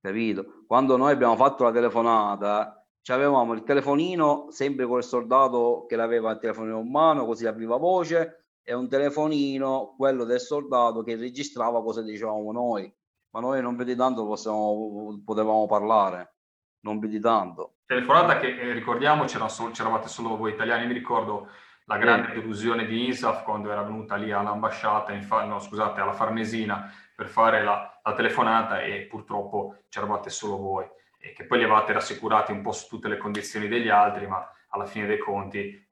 [0.02, 0.64] capito?
[0.66, 6.32] Quando noi abbiamo fatto la telefonata, avevamo il telefonino sempre con il soldato che aveva
[6.32, 11.16] il telefonino in mano, così a viva voce, e un telefonino, quello del soldato, che
[11.16, 12.94] registrava cosa dicevamo noi.
[13.32, 16.36] Ma noi non più di tanto possiamo, potevamo parlare,
[16.82, 17.76] non più di tanto.
[17.86, 21.50] Telefonata che eh, ricordiamo solo, c'eravate solo voi italiani, mi ricordo
[21.86, 26.14] la grande delusione di ISAF quando era venuta lì all'ambasciata, in fa- no, scusate, alla
[26.14, 30.86] Farnesina per fare la, la telefonata e purtroppo c'eravate solo voi
[31.20, 34.48] e che poi li avevate rassicurati un po' su tutte le condizioni degli altri, ma
[34.70, 35.86] alla fine dei conti eh,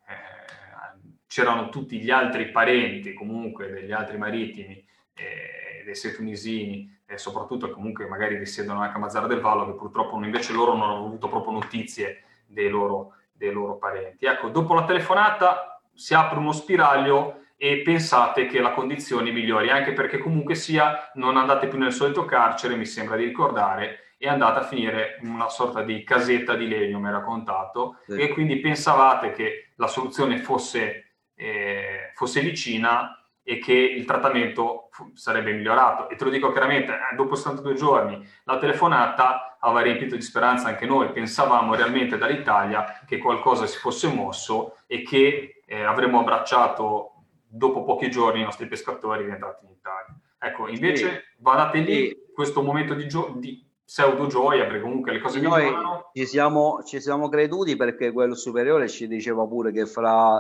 [1.28, 7.70] c'erano tutti gli altri parenti comunque degli altri marittimi, eh, dei sei tunisini e soprattutto
[7.72, 11.30] comunque magari risiedono anche a Mazzara del Vallo che purtroppo invece loro non hanno avuto
[11.30, 14.26] proprio notizie dei loro, dei loro parenti.
[14.26, 19.94] Ecco, dopo la telefonata si apre uno spiraglio e pensate che la condizione migliori, anche
[19.94, 24.60] perché comunque sia non andate più nel solito carcere, mi sembra di ricordare, e andate
[24.60, 28.20] a finire in una sorta di casetta di legno, mi ha raccontato, sì.
[28.20, 35.54] e quindi pensavate che la soluzione fosse, eh, fosse vicina e che il trattamento sarebbe
[35.54, 36.10] migliorato.
[36.10, 40.68] E te lo dico chiaramente, eh, dopo 72 giorni la telefonata aveva riempito di speranza
[40.68, 47.24] anche noi, pensavamo realmente dall'Italia che qualcosa si fosse mosso e che eh, avremmo abbracciato
[47.48, 50.20] dopo pochi giorni i nostri pescatori rientrati in Italia.
[50.40, 51.36] Ecco, invece sì.
[51.38, 52.18] guardate lì sì.
[52.34, 55.74] questo momento di, gio- di pseudo gioia, perché comunque le cose noi
[56.12, 60.38] ci siamo, ci siamo creduti perché quello superiore ci diceva pure che fra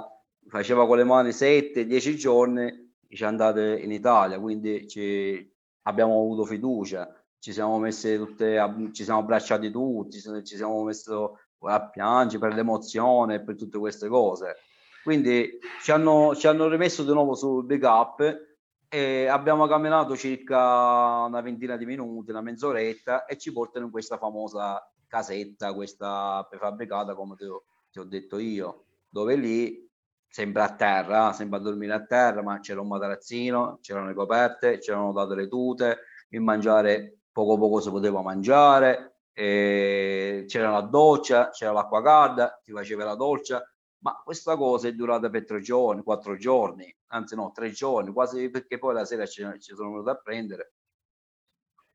[0.50, 5.54] faceva con le mani 7-10 giorni ci andate in Italia, quindi ci,
[5.84, 11.90] abbiamo avuto fiducia, ci siamo messi tutte, ci siamo abbracciati tutti, ci siamo messi a
[11.90, 14.58] piangere per l'emozione e per tutte queste cose.
[15.04, 18.46] Quindi ci hanno, ci hanno rimesso di nuovo sul big up
[18.90, 24.18] e abbiamo camminato circa una ventina di minuti, una mezz'oretta e ci portano in questa
[24.18, 29.87] famosa casetta, questa prefabbricata come ti ho, ti ho detto io, dove lì
[30.28, 35.14] sembra a terra, sembra dormire a terra, ma c'era un materazzino, c'erano le coperte, c'erano
[35.14, 36.00] date le tute,
[36.30, 43.06] il mangiare poco poco si poteva mangiare, c'era la doccia, c'era l'acqua calda, ti faceva
[43.06, 43.64] la doccia,
[44.00, 48.50] ma questa cosa è durata per tre giorni, quattro giorni, anzi no, tre giorni, quasi
[48.50, 50.74] perché poi la sera ci, ci sono venuti a prendere.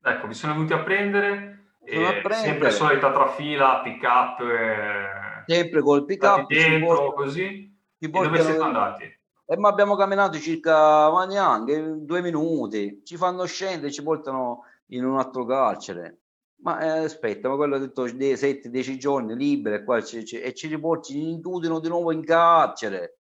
[0.01, 2.33] Ecco, vi sono venuti a prendere, eh, a prendere.
[2.35, 4.39] sempre solita trafila, pick up.
[4.41, 6.47] Eh, sempre col pick up.
[6.47, 7.72] Dentro, così
[8.03, 9.03] ti dove siete andati?
[9.45, 13.01] E ma abbiamo camminato circa ma neanche due minuti.
[13.03, 16.19] Ci fanno scendere, ci portano in un altro carcere.
[16.63, 20.53] Ma eh, aspetta, ma quello ha detto 7-10 giorni liberi e, qua ci, ci, e
[20.53, 23.17] ci riportano, ci intudono di nuovo in carcere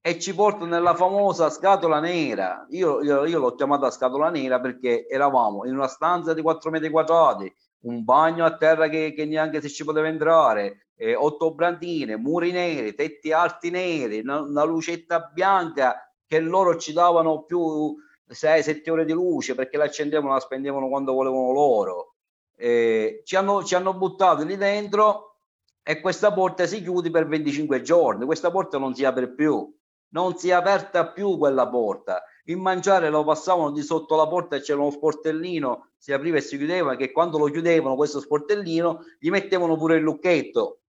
[0.00, 2.66] e ci portano nella famosa scatola nera.
[2.70, 6.88] Io, io, io l'ho chiamata scatola nera perché eravamo in una stanza di 4 metri
[6.90, 7.54] quadrati,
[7.86, 12.94] un bagno a terra che, che neanche se ci poteva entrare, eh, ottobrantine, muri neri,
[12.94, 17.94] tetti alti neri, una, una, lucetta bianca che loro ci davano più
[18.28, 22.14] 6-7 ore di luce perché la accendevano, la spendevano quando volevano loro.
[22.56, 25.36] Eh, ci, hanno, ci hanno buttato lì dentro
[25.82, 28.24] e questa porta si chiude per 25 giorni.
[28.24, 29.72] Questa porta non si apre più,
[30.08, 32.22] non si è aperta più quella porta.
[32.48, 36.40] Il mangiare lo passavano di sotto la porta e c'era uno sportellino, si apriva e
[36.40, 40.82] si chiudeva, che quando lo chiudevano questo sportellino gli mettevano pure il lucchetto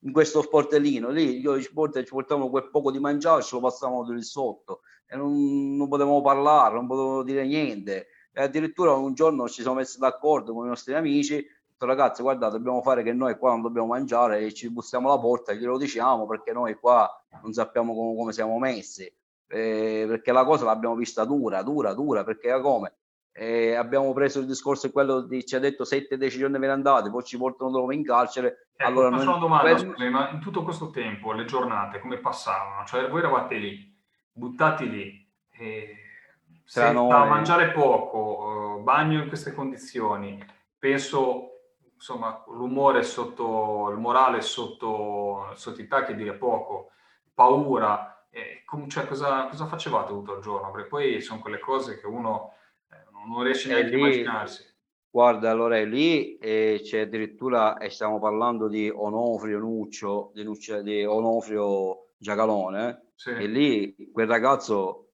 [0.00, 1.08] in questo sportellino.
[1.08, 5.76] Lì io ci portavano quel poco di mangiare ce lo passavano lì sotto e non,
[5.76, 8.08] non potevamo parlare non potevamo dire niente.
[8.30, 11.42] E addirittura un giorno ci siamo messi d'accordo con i nostri amici
[11.78, 15.52] ragazzi guardate dobbiamo fare che noi qua non dobbiamo mangiare e ci bussiamo la porta
[15.52, 17.08] e glielo diciamo perché noi qua
[17.42, 19.10] non sappiamo come, come siamo messi
[19.48, 22.94] eh, perché la cosa l'abbiamo vista dura dura dura perché come?
[23.32, 27.10] Eh, abbiamo preso il discorso quello di ci ha detto 7 decisioni ve ne andate
[27.10, 27.94] poi ci portano dove?
[27.94, 28.68] In carcere.
[28.74, 29.26] Ecco, allora noi...
[29.26, 29.78] una domanda per...
[29.78, 32.84] scusami, ma in tutto questo tempo le giornate come passavano?
[32.86, 33.94] Cioè voi eravate lì
[34.32, 35.96] buttati lì eh,
[36.64, 37.28] senza noi...
[37.28, 40.44] mangiare poco eh, bagno in queste condizioni
[40.78, 41.50] penso
[41.94, 46.90] insomma l'umore sotto il morale sotto sotto i tacchi dire poco
[47.34, 51.98] paura eh, com- cioè, cosa, cosa facevate tutto il giorno perché poi sono quelle cose
[51.98, 52.52] che uno
[53.26, 54.74] non riesce neanche a immaginarsi.
[55.08, 61.04] Guarda, allora lì eh, c'è addirittura, e stiamo parlando di Onofrio Nuccio, di, Nuccio, di
[61.04, 63.30] Onofrio Giacalone, sì.
[63.30, 65.12] e lì quel ragazzo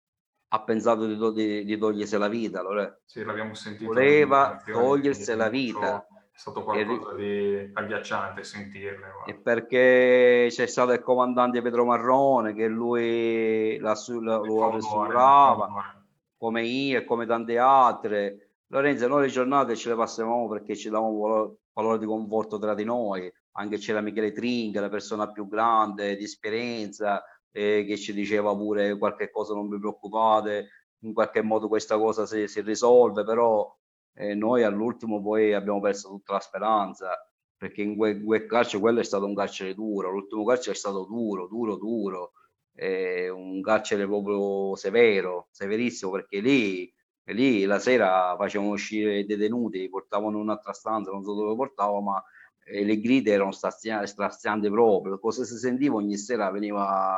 [0.51, 2.61] ha pensato di, di, di togliersi la vita.
[2.61, 3.87] Allora, sì, l'abbiamo sentito.
[3.91, 6.07] Voleva togliersi la vita.
[6.39, 9.07] È stato qualcosa di agghiacciante sentirle.
[9.25, 16.01] E perché c'è stato il comandante Pedro Marrone che lui la, la, lo sussurrava
[16.37, 18.51] come io e come tante altre.
[18.67, 22.73] Lorenzo, noi le giornate ce le passavamo perché ci davamo valore, valore di conforto tra
[22.73, 23.29] di noi.
[23.57, 27.21] Anche c'era Michele Trinca, la persona più grande di esperienza,
[27.51, 30.69] eh, che ci diceva pure qualche cosa non vi preoccupate,
[30.99, 33.75] in qualche modo questa cosa si, si risolve, però
[34.13, 37.09] eh, noi all'ultimo poi abbiamo perso tutta la speranza
[37.55, 41.05] perché in quel, quel carcere quello è stato un carcere duro, l'ultimo carcere è stato
[41.05, 42.31] duro, duro, duro
[42.79, 46.91] eh, un carcere proprio severo, severissimo, perché lì,
[47.25, 51.55] lì la sera facevano uscire i detenuti, li portavano in un'altra stanza, non so dove
[51.55, 52.23] portavano, ma
[52.63, 57.17] eh, le grida erano strazianti proprio, cosa si sentiva ogni sera veniva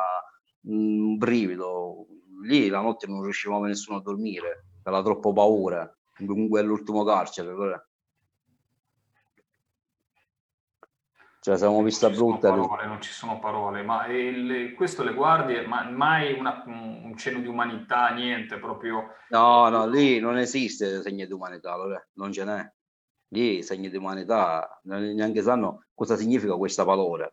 [0.64, 2.08] un brivido,
[2.44, 7.50] lì la notte non riuscivamo nessuno a dormire, era troppo paura, in quell'ultimo carcere.
[7.50, 7.86] Allora.
[11.42, 12.50] Cioè, siamo vista brutta.
[12.50, 17.40] Parole, non ci sono parole, ma il, questo le guardie, ma mai una, un cenno
[17.40, 19.16] di umanità, niente proprio.
[19.30, 21.76] No, no, lì non esiste segno di umanità,
[22.14, 22.72] non ce n'è.
[23.30, 27.32] Lì segni di umanità, neanche sanno cosa significa questa parola.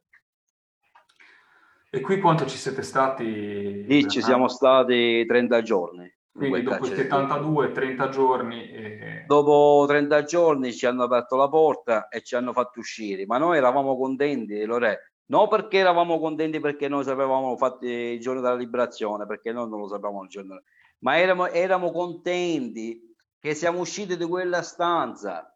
[1.90, 3.84] E qui quanto ci siete stati?
[3.84, 6.17] Lì ci siamo stati 30 giorni.
[6.38, 8.70] Quindi dopo 72-30 giorni...
[8.70, 9.24] E...
[9.26, 13.58] Dopo 30 giorni ci hanno aperto la porta e ci hanno fatto uscire, ma noi
[13.58, 19.26] eravamo contenti, Lore, non perché eravamo contenti perché noi sapevamo fatti il giorno della liberazione,
[19.26, 20.62] perché noi non lo sapevamo il giorno,
[21.00, 25.52] ma eravamo, eravamo contenti che siamo usciti di quella stanza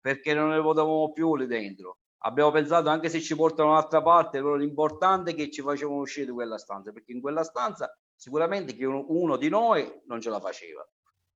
[0.00, 1.98] perché non ne potevamo più lì dentro.
[2.18, 6.32] Abbiamo pensato anche se ci portano un'altra parte, l'importante è che ci facevano uscire di
[6.32, 10.40] quella stanza, perché in quella stanza sicuramente che uno, uno di noi non ce la
[10.40, 10.86] faceva.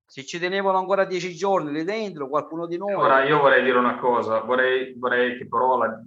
[0.05, 2.95] Se ci tenevano ancora dieci giorni lì dentro, qualcuno di noi...
[2.95, 6.03] Ora io vorrei dire una cosa, vorrei, vorrei che però la,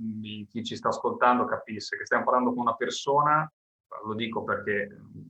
[0.50, 3.50] chi ci sta ascoltando capisse che stiamo parlando con una persona,
[4.06, 4.90] lo dico perché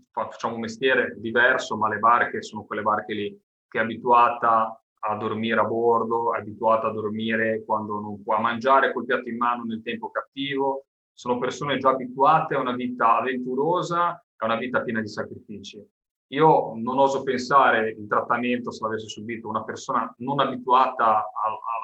[0.09, 5.15] facciamo un mestiere diverso, ma le barche sono quelle barche lì che è abituata a
[5.17, 9.63] dormire a bordo, è abituata a dormire quando non può mangiare col piatto in mano
[9.65, 15.01] nel tempo cattivo, sono persone già abituate a una vita avventurosa, a una vita piena
[15.01, 15.81] di sacrifici.
[16.27, 21.25] Io non oso pensare il trattamento se l'avesse subito una persona non abituata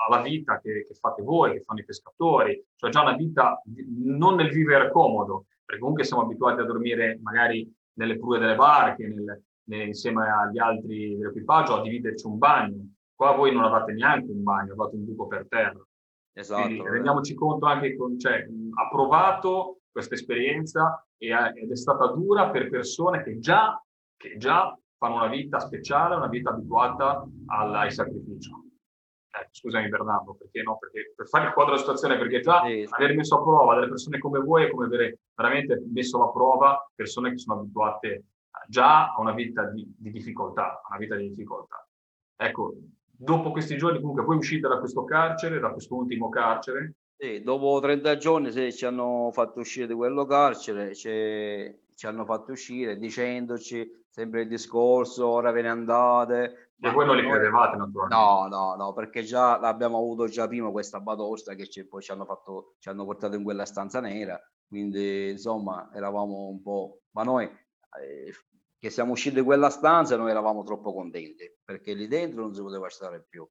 [0.08, 3.62] alla vita che, che, fate voi, che fanno i pescatori, cioè già una vita
[4.04, 9.08] non nel vivere comodo, perché comunque siamo abituati a dormire magari nelle prue delle barche,
[9.08, 12.88] nel, nel, insieme agli altri dell'equipaggio, a dividerci un bagno.
[13.14, 15.86] Qua voi non avete neanche un bagno, avete un buco per terra.
[16.34, 16.64] Esatto.
[16.64, 22.70] Quindi rendiamoci conto anche che cioè, ha provato questa esperienza ed è stata dura per
[22.70, 23.82] persone che già,
[24.16, 28.52] che già fanno una vita speciale, una vita abituata al, ai sacrifici.
[28.52, 30.78] Eh, scusami Bernardo, perché no?
[30.78, 32.94] Perché per fare il quadro della situazione, perché già sì, sì.
[32.94, 36.90] aver messo a prova delle persone come voi è come avere veramente messo alla prova
[36.96, 38.24] persone che sono abituate
[38.68, 41.88] già a una vita di, di difficoltà, una vita di difficoltà.
[42.36, 42.76] Ecco,
[43.06, 46.96] dopo questi giorni comunque voi uscite da questo carcere, da questo ultimo carcere.
[47.22, 52.53] Sì, dopo 30 giorni se ci hanno fatto uscire di quello carcere, ci hanno fatto
[52.53, 56.72] uscire dicendoci sempre il discorso, ora ve ne andate.
[56.80, 58.15] E voi non li credevate naturalmente?
[58.15, 62.11] No, no, no, perché già l'abbiamo avuto già prima questa batosta che ci, poi ci
[62.11, 67.01] hanno, fatto, ci hanno portato in quella stanza nera, quindi insomma eravamo un po'...
[67.11, 68.34] Ma noi eh,
[68.78, 72.61] che siamo usciti da quella stanza noi eravamo troppo contenti perché lì dentro non si
[72.61, 73.45] poteva stare più.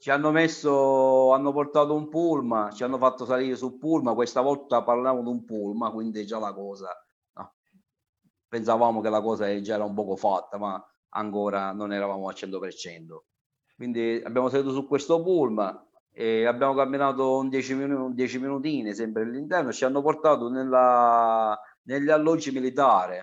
[0.00, 4.82] Ci hanno messo, hanno portato un pullman, ci hanno fatto salire sul pullman, questa volta
[4.82, 6.88] parlavamo di un pullman, quindi già la cosa,
[7.34, 7.52] no.
[8.48, 13.24] pensavamo che la cosa già era un poco fatta, ma ancora non eravamo al 100%.
[13.76, 19.24] Quindi abbiamo seduto su questo pullman e abbiamo camminato un 10 minuti, 10 minutini sempre
[19.24, 23.22] all'interno, ci hanno portato nella, negli alloggi militari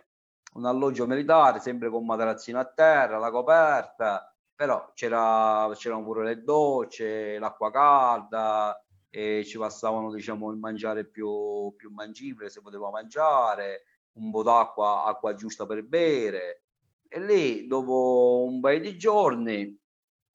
[0.53, 6.41] un alloggio militare, sempre con materazzino a terra, la coperta, però c'era, c'erano pure le
[6.41, 13.83] docce, l'acqua calda, e ci passavano diciamo il mangiare più, più mangibile, se poteva mangiare,
[14.13, 16.63] un po' d'acqua, acqua giusta per bere.
[17.07, 19.79] E lì dopo un paio di giorni,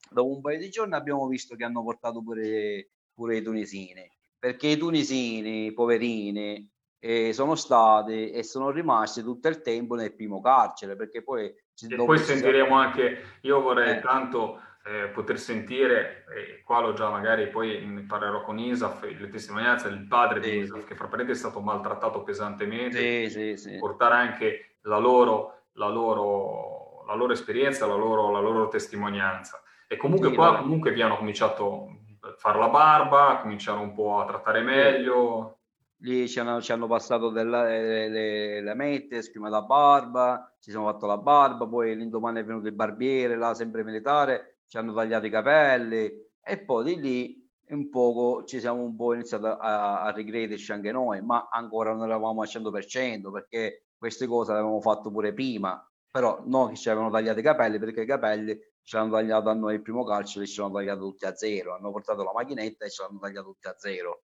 [0.08, 4.08] dopo un paio di giorni abbiamo visto che hanno portato pure, pure i tunisini,
[4.38, 6.71] perché i tunisini, poverini,
[7.04, 11.96] e sono stati e sono rimasti tutto il tempo nel primo carcere perché poi e
[11.96, 12.86] poi sentiremo si...
[12.86, 14.00] anche io vorrei eh.
[14.00, 19.28] tanto eh, poter sentire e qua l'ho già magari poi ne parlerò con Isaf le
[19.28, 23.28] testimonianze del padre sì, di Isaf che fra parentesi è stato maltrattato pesantemente.
[23.28, 28.68] Sì, sì, portare anche la loro, la loro, la loro esperienza la loro, la loro
[28.68, 29.60] testimonianza.
[29.88, 31.88] E comunque qua comunque vi hanno cominciato
[32.20, 35.58] a fare la barba cominciano un po' a trattare meglio
[36.02, 40.70] lì ci hanno, ci hanno passato della, le, le, le mette, schiuma da barba, ci
[40.70, 44.92] siamo fatto la barba, poi l'indomani è venuto il barbiere, là sempre militare, ci hanno
[44.94, 46.10] tagliato i capelli
[46.42, 50.92] e poi di lì un poco ci siamo un po' iniziati a, a ricrederci anche
[50.92, 55.82] noi, ma ancora non eravamo al 100% perché queste cose le avevamo fatto pure prima,
[56.10, 59.54] però non che ci avevano tagliato i capelli perché i capelli ci hanno tagliato a
[59.54, 62.84] noi il primo calcio e ci hanno tagliato tutti a zero, hanno portato la macchinetta
[62.84, 64.22] e ci hanno tagliato tutti a zero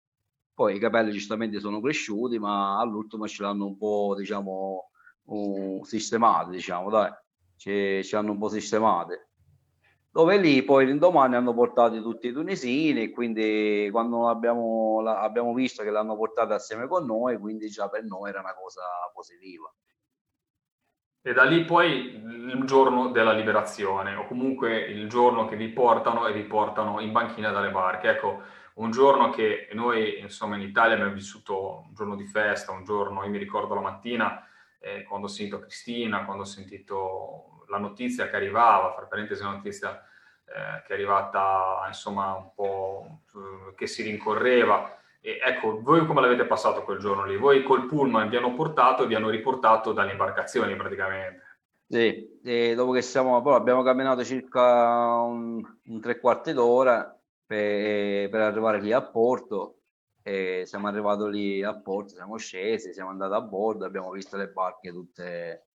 [0.59, 4.89] poi i capelli giustamente sono cresciuti, ma all'ultimo ce l'hanno un po', diciamo,
[5.23, 7.09] uh, sistemati, diciamo, dai,
[7.55, 9.29] ce, ce l'hanno un po' sistemate.
[10.11, 15.81] Dove lì poi l'indomani hanno portato tutti i tunisini e quindi quando abbiamo, abbiamo visto
[15.81, 18.81] che l'hanno portata assieme con noi, quindi già per noi era una cosa
[19.13, 19.73] positiva.
[21.21, 26.27] E da lì poi il giorno della liberazione, o comunque il giorno che vi portano
[26.27, 28.09] e vi portano in banchina dalle barche.
[28.09, 28.41] Ecco,
[28.79, 33.23] un giorno che noi insomma in Italia abbiamo vissuto un giorno di festa, un giorno,
[33.23, 34.45] io mi ricordo la mattina
[34.79, 39.51] eh, quando ho sentito Cristina, quando ho sentito la notizia che arrivava, fra parentesi la
[39.51, 40.01] notizia
[40.45, 46.21] eh, che è arrivata insomma un po' eh, che si rincorreva, e ecco, voi come
[46.21, 47.35] l'avete passato quel giorno lì?
[47.35, 51.47] Voi col pullman vi hanno portato e vi hanno riportato dalle imbarcazioni praticamente.
[51.85, 57.18] Sì, dopo che siamo, abbiamo camminato circa un, un tre quarti d'ora
[57.49, 59.79] per, per, arrivare lì a Porto
[60.21, 64.49] e siamo arrivati lì a Porto, siamo scesi, siamo andati a bordo, abbiamo visto le
[64.49, 65.65] barche tutte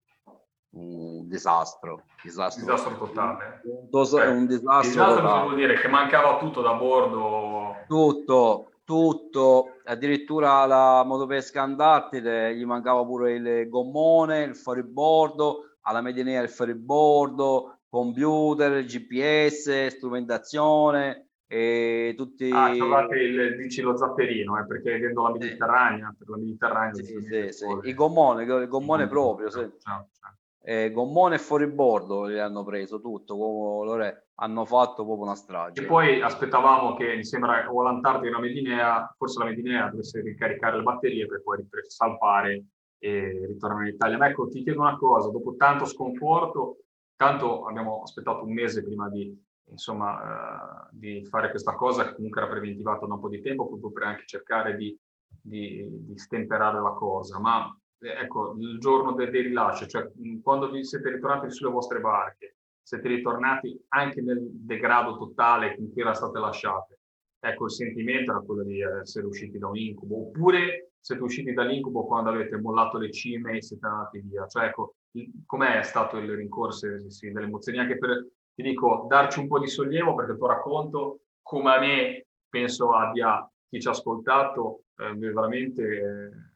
[0.76, 2.04] un disastro.
[2.22, 3.60] Disastro, disastro totale.
[3.64, 7.74] Un, tos- eh, un disastro, disastro vuol dire che mancava tutto da bordo.
[7.88, 16.40] Tutto, tutto, addirittura la motopesca Antartide gli mancava pure il gommone, il fuoribordo, alla Medinea
[16.40, 21.23] il fuoribordo, computer, GPS, strumentazione
[21.54, 22.50] e tutti...
[22.52, 26.16] Ah, trovate il, dici lo zapperino, eh, perché vedendo la Mediterranea, sì.
[26.18, 26.94] per la Mediterranea...
[26.94, 27.66] Sì, sì, sì.
[27.82, 29.60] Il gommone, il gommone proprio, sì.
[29.78, 30.34] Ciao, ciao
[30.66, 34.02] eh, gommone e fuoribordo li hanno preso tutto, loro
[34.36, 35.82] hanno fatto proprio una strage.
[35.82, 40.22] E poi aspettavamo che, mi sembra, o l'Antartide o la Medinea, forse la Medinea dovesse
[40.22, 42.64] ricaricare le batterie per poi salpare
[42.98, 44.16] e ritornare in Italia.
[44.16, 46.78] Ma ecco, ti chiedo una cosa, dopo tanto sconforto,
[47.14, 49.38] tanto abbiamo aspettato un mese prima di,
[49.70, 53.68] insomma, uh, di fare questa cosa, che comunque era preventivata da un po' di tempo,
[53.68, 54.96] proprio per anche cercare di,
[55.26, 60.10] di, di stemperare la cosa, ma ecco, il giorno del, del rilascio, cioè
[60.42, 66.02] quando vi siete ritornati sulle vostre barche, siete ritornati anche nel degrado totale in cui
[66.02, 66.98] era state lasciate.
[67.40, 72.06] Ecco, il sentimento era quello di essere usciti da un incubo, oppure siete usciti dall'incubo
[72.06, 74.46] quando avete mollato le cime e siete andati via.
[74.46, 74.96] Cioè, ecco,
[75.44, 77.78] com'è stato il rincorso sì, delle emozioni?
[77.78, 81.80] Anche per, ti dico, darci un po' di sollievo, perché il tuo racconto, come a
[81.80, 85.82] me, penso abbia chi ci ha ascoltato, eh, veramente...
[85.82, 86.52] Eh,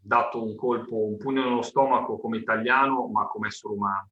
[0.00, 4.08] dato un colpo, un pugno nello stomaco come italiano, ma come essere umano.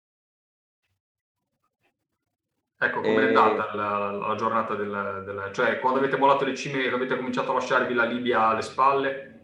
[2.81, 6.85] Ecco, come è andata la, la, giornata del, del, Cioè, quando avete volato le cime
[6.85, 9.38] e avete cominciato a lasciarvi la Libia alle spalle?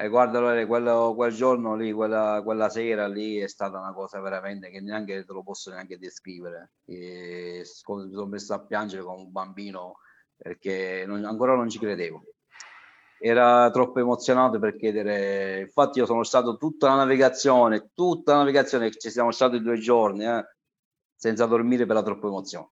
[0.00, 4.70] Eh, guarda, quello, quel giorno lì, quella, quella, sera lì è stata una cosa veramente
[4.70, 6.72] che neanche te lo posso neanche descrivere.
[6.86, 9.98] E, mi sono messo a piangere come un bambino
[10.34, 12.22] perché non, ancora non ci credevo
[13.22, 15.60] era troppo emozionato per chiedere.
[15.60, 20.24] Infatti, io sono stato tutta la navigazione, tutta la navigazione, ci siamo stati due giorni
[20.24, 20.46] eh,
[21.14, 22.70] senza dormire per la troppa emozione.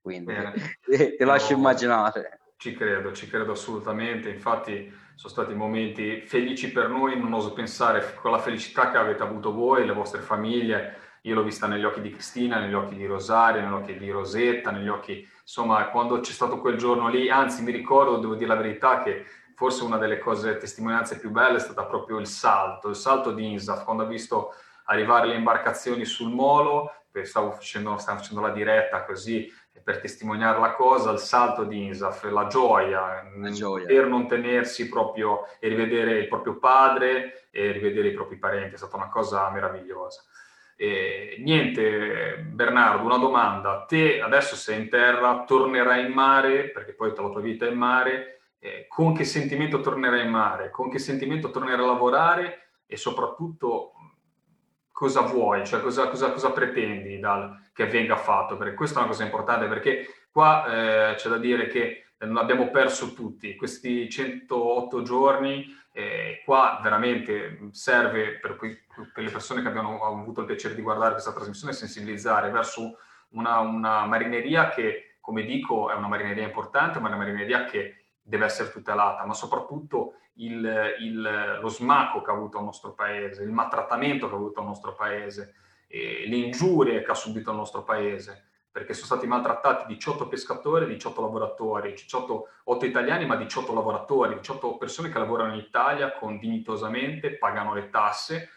[0.00, 0.32] Quindi
[1.18, 2.38] ti lascio no, immaginare.
[2.56, 4.28] Ci credo, ci credo assolutamente.
[4.28, 7.18] Infatti, sono stati momenti felici per noi.
[7.18, 11.42] Non oso pensare con la felicità che avete avuto voi, le vostre famiglie io l'ho
[11.42, 15.28] vista negli occhi di Cristina, negli occhi di Rosario, negli occhi di Rosetta, negli occhi,
[15.40, 19.24] insomma, quando c'è stato quel giorno lì, anzi mi ricordo, devo dire la verità, che
[19.56, 23.50] forse una delle cose, testimonianze più belle è stata proprio il salto, il salto di
[23.50, 24.54] Insaf, quando ha visto
[24.84, 26.92] arrivare le imbarcazioni sul molo,
[27.22, 29.50] stavo facendo, stavo facendo la diretta così
[29.86, 33.86] per testimoniare la cosa, il salto di Insaf, la gioia, la gioia.
[33.86, 38.78] per non tenersi proprio e rivedere il proprio padre e rivedere i propri parenti, è
[38.78, 40.24] stata una cosa meravigliosa.
[40.74, 43.84] Eh, niente, Bernardo, una domanda.
[43.86, 47.78] Te adesso sei in terra, tornerai in mare, perché poi la tua vita è in
[47.78, 48.40] mare.
[48.58, 50.70] Eh, con che sentimento tornerai in mare?
[50.70, 52.70] Con che sentimento tornerai a lavorare?
[52.86, 53.92] E soprattutto
[54.90, 55.64] cosa vuoi?
[55.64, 58.56] Cioè cosa, cosa, cosa pretendi dal, che venga fatto?
[58.56, 60.64] Perché questa è una cosa importante, perché qua
[61.10, 63.54] eh, c'è da dire che non abbiamo perso tutti.
[63.54, 70.40] Questi 108 giorni eh, qua veramente serve per, que- per, le persone che abbiano avuto
[70.40, 72.96] il piacere di guardare questa trasmissione sensibilizzare verso
[73.32, 78.46] una, una, marineria che, come dico, è una marineria importante, ma una marineria che deve
[78.46, 83.52] essere tutelata, ma soprattutto il, il, lo smacco che ha avuto il nostro paese, il
[83.52, 85.52] maltrattamento che ha avuto il nostro paese,
[85.88, 88.44] le ingiurie che ha subito il nostro paese
[88.76, 94.76] perché sono stati maltrattati 18 pescatori, 18 lavoratori, 18, 8 italiani ma 18 lavoratori, 18
[94.76, 98.50] persone che lavorano in Italia con dignitosamente, pagano le tasse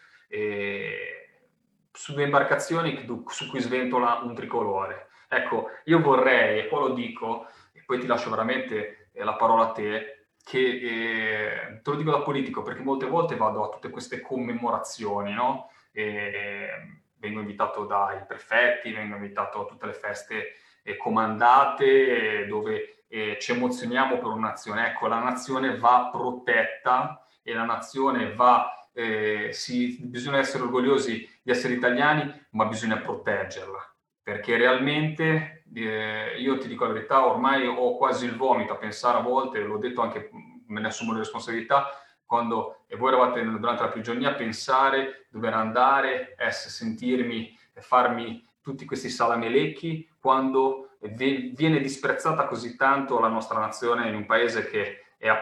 [1.92, 5.08] su due imbarcazioni su cui sventola un tricolore.
[5.28, 9.68] Ecco, io vorrei, e poi lo dico, e poi ti lascio veramente eh, la parola
[9.68, 13.90] a te, che eh, te lo dico da politico perché molte volte vado a tutte
[13.90, 15.70] queste commemorazioni, no?
[15.92, 23.04] E, vengo invitato dai prefetti, vengo invitato a tutte le feste eh, comandate eh, dove
[23.08, 24.88] eh, ci emozioniamo per una nazione.
[24.88, 31.50] Ecco, la nazione va protetta e la nazione va, eh, si, bisogna essere orgogliosi di
[31.50, 33.94] essere italiani, ma bisogna proteggerla.
[34.22, 39.18] Perché realmente, eh, io ti dico la verità, ormai ho quasi il vomito a pensare
[39.18, 40.30] a volte, l'ho detto anche,
[40.66, 41.99] me ne assumo le responsabilità,
[42.30, 48.84] quando e voi eravate durante la prigionia, pensare, dover andare, essere, sentirmi e farmi tutti
[48.84, 55.26] questi salamelecchi, quando viene disprezzata così tanto la nostra nazione in un paese che è
[55.26, 55.40] a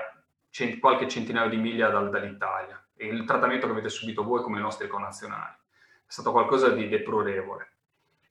[0.48, 4.56] cent- qualche centinaio di miglia dal, dall'Italia e il trattamento che avete subito voi come
[4.56, 5.56] i nostri connazionali.
[6.06, 7.72] È stato qualcosa di deplorevole.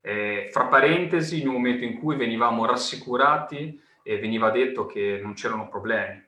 [0.01, 5.33] Eh, fra parentesi, in un momento in cui venivamo rassicurati e veniva detto che non
[5.33, 6.26] c'erano problemi.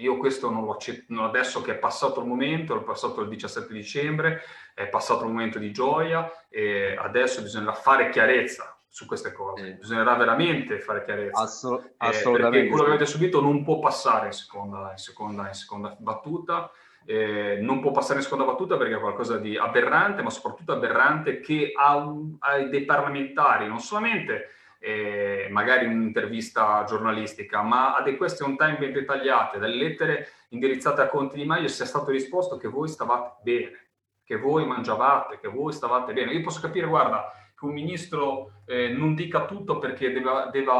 [0.00, 3.72] Io questo non lo accetto, adesso che è passato il momento, è passato il 17
[3.72, 4.42] dicembre,
[4.74, 9.64] è passato il momento di gioia e adesso bisognerà fare chiarezza su queste cose.
[9.64, 9.72] Sì.
[9.74, 11.42] Bisognerà veramente fare chiarezza.
[11.42, 12.50] Assol- eh, assolutamente.
[12.50, 16.70] Perché quello che avete subito non può passare in seconda, in seconda, in seconda battuta.
[17.06, 21.40] Eh, non può passare in seconda battuta perché è qualcosa di aberrante, ma soprattutto aberrante
[21.40, 24.48] che ha, ha dei parlamentari, non solamente
[24.82, 31.08] eh, magari un'intervista giornalistica, ma a dei question time ben dettagliate, dalle lettere indirizzate a
[31.08, 33.90] Conti di Maio sia stato risposto che voi stavate bene,
[34.24, 36.32] che voi mangiavate, che voi stavate bene.
[36.32, 40.72] Io posso capire, guarda, che un ministro eh, non dica tutto perché deve, deve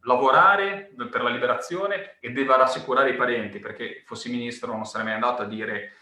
[0.00, 5.14] lavorare per la liberazione e deve rassicurare i parenti, perché fossi ministro non sarei mai
[5.14, 5.92] andato a dire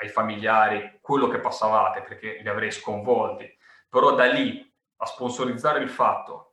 [0.00, 3.50] ai familiari quello che passavate, perché li avrei sconvolti.
[3.88, 6.49] Però da lì a sponsorizzare il fatto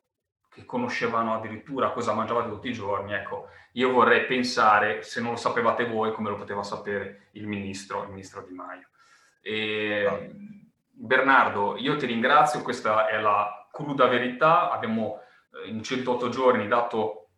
[0.58, 5.36] che conoscevano addirittura cosa mangiavate tutti i giorni, ecco, io vorrei pensare, se non lo
[5.36, 8.88] sapevate voi, come lo poteva sapere il ministro, il ministro Di Maio.
[9.40, 10.30] E,
[10.90, 15.20] Bernardo, io ti ringrazio, questa è la cruda verità, abbiamo
[15.64, 17.28] eh, in 108 giorni dato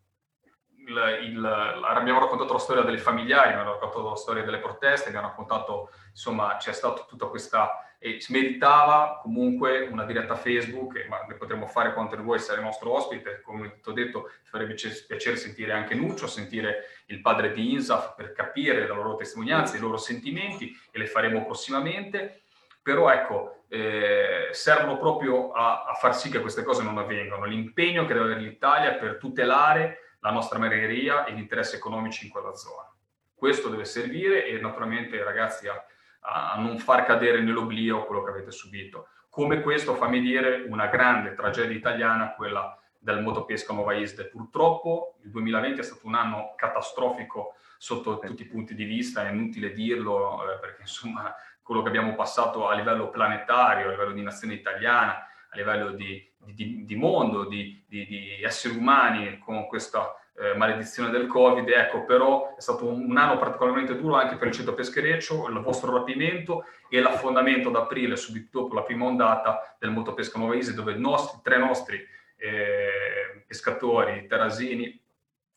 [0.86, 5.28] il, il, abbiamo raccontato la storia delle familiari, abbiamo raccontato la storia delle proteste, abbiamo
[5.28, 11.66] raccontato, insomma, c'è stata tutta questa e meritava comunque una diretta Facebook, ma ne potremmo
[11.66, 15.72] fare quanto ne vuoi, essere nostro ospite, come ti ho detto, ti farebbe piacere sentire
[15.72, 20.74] anche Nuccio, sentire il padre di Insaf per capire la loro testimonianza, i loro sentimenti
[20.90, 22.40] e le faremo prossimamente,
[22.80, 28.06] però ecco, eh, servono proprio a, a, far sì che queste cose non avvengano, l'impegno
[28.06, 32.54] che deve avere l'Italia per tutelare la nostra marineria e gli interessi economici in quella
[32.54, 32.90] zona.
[33.34, 35.84] Questo deve servire e naturalmente ragazzi a
[36.20, 39.08] a non far cadere nell'oblio quello che avete subito.
[39.28, 44.26] Come questo, fammi dire, una grande tragedia italiana, quella del motopesca Nova Isde.
[44.26, 49.30] Purtroppo il 2020 è stato un anno catastrofico sotto tutti i punti di vista, è
[49.30, 54.22] inutile dirlo, eh, perché insomma quello che abbiamo passato a livello planetario, a livello di
[54.22, 60.54] nazione italiana, a livello di, di, di mondo, di, di, esseri umani con questa eh,
[60.56, 61.68] maledizione del Covid.
[61.68, 65.92] Ecco, però è stato un, anno particolarmente duro anche per il centro peschereccio, il vostro
[65.92, 71.40] rapimento e l'affondamento ad aprile, subito dopo la prima ondata del motopesca nuovese, dove nostri,
[71.42, 71.96] tre nostri
[72.36, 74.98] eh, pescatori terrasini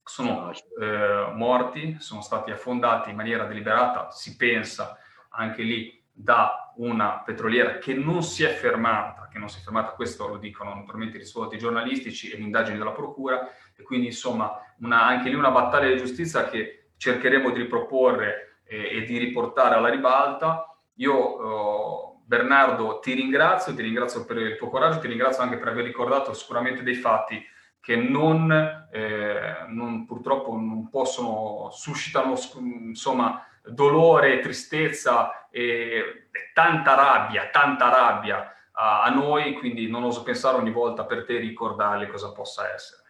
[0.04, 4.98] sono eh, morti, sono stati affondati in maniera deliberata, si pensa
[5.30, 9.94] anche lì da una petroliera che non si è fermata, che non si è fermata,
[9.94, 14.54] questo lo dicono naturalmente i risvolti giornalistici e le indagini della procura, e quindi insomma
[14.80, 19.76] una, anche lì una battaglia di giustizia che cercheremo di riproporre e, e di riportare
[19.76, 20.74] alla ribalta.
[20.98, 25.70] Io eh, Bernardo ti ringrazio, ti ringrazio per il tuo coraggio, ti ringrazio anche per
[25.70, 27.44] aver ricordato sicuramente dei fatti
[27.82, 28.50] che non,
[28.94, 39.04] eh, non purtroppo non possono suscitano insomma dolore, tristezza e tanta rabbia, tanta rabbia a,
[39.04, 43.02] a, noi, quindi non oso pensare ogni volta per te ricordarli cosa possa essere.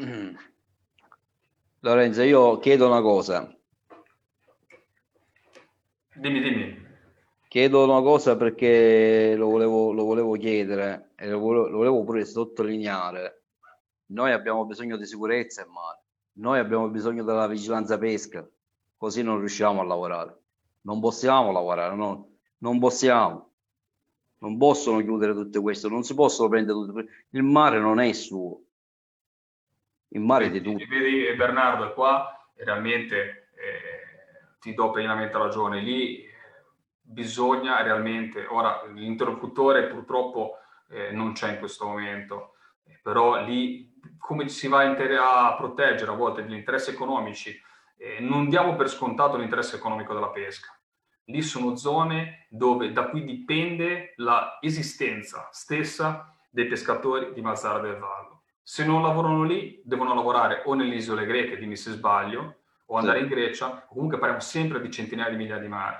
[0.00, 0.34] Mm.
[1.80, 3.54] Lorenzo, io chiedo una cosa.
[6.14, 6.84] Dimmi, dimmi.
[7.48, 12.24] Chiedo una cosa perché lo volevo, lo volevo chiedere e lo volevo, lo volevo pure
[12.24, 13.44] sottolineare.
[14.06, 16.02] Noi abbiamo bisogno di sicurezza in mare,
[16.34, 18.46] noi abbiamo bisogno della vigilanza pesca,
[18.96, 20.38] così non riusciamo a lavorare.
[20.82, 22.36] Non possiamo lavorare, no?
[22.58, 23.52] non possiamo.
[24.46, 27.04] Non possono chiudere tutto questo, non si possono prendere tutto.
[27.30, 28.60] Il mare non è suo.
[30.08, 30.84] Il mare di tutto.
[30.88, 35.80] Vedi Bernardo, qua realmente eh, ti do pienamente ragione.
[35.80, 36.30] Lì eh,
[37.00, 40.58] bisogna realmente, ora l'interlocutore purtroppo
[40.90, 42.54] eh, non c'è in questo momento,
[43.02, 47.60] però lì come si va a, proteggere a volte gli interessi economici
[47.96, 50.75] eh, non diamo per scontato l'interesse economico della pesca.
[51.26, 58.42] Lì sono zone dove da cui dipende l'esistenza stessa dei pescatori di Mazzara del Vallo.
[58.62, 63.18] Se non lavorano lì, devono lavorare o nelle isole greche, dimmi se sbaglio, o andare
[63.18, 63.24] sì.
[63.24, 65.96] in Grecia, comunque parliamo sempre di centinaia di migliaia di mari.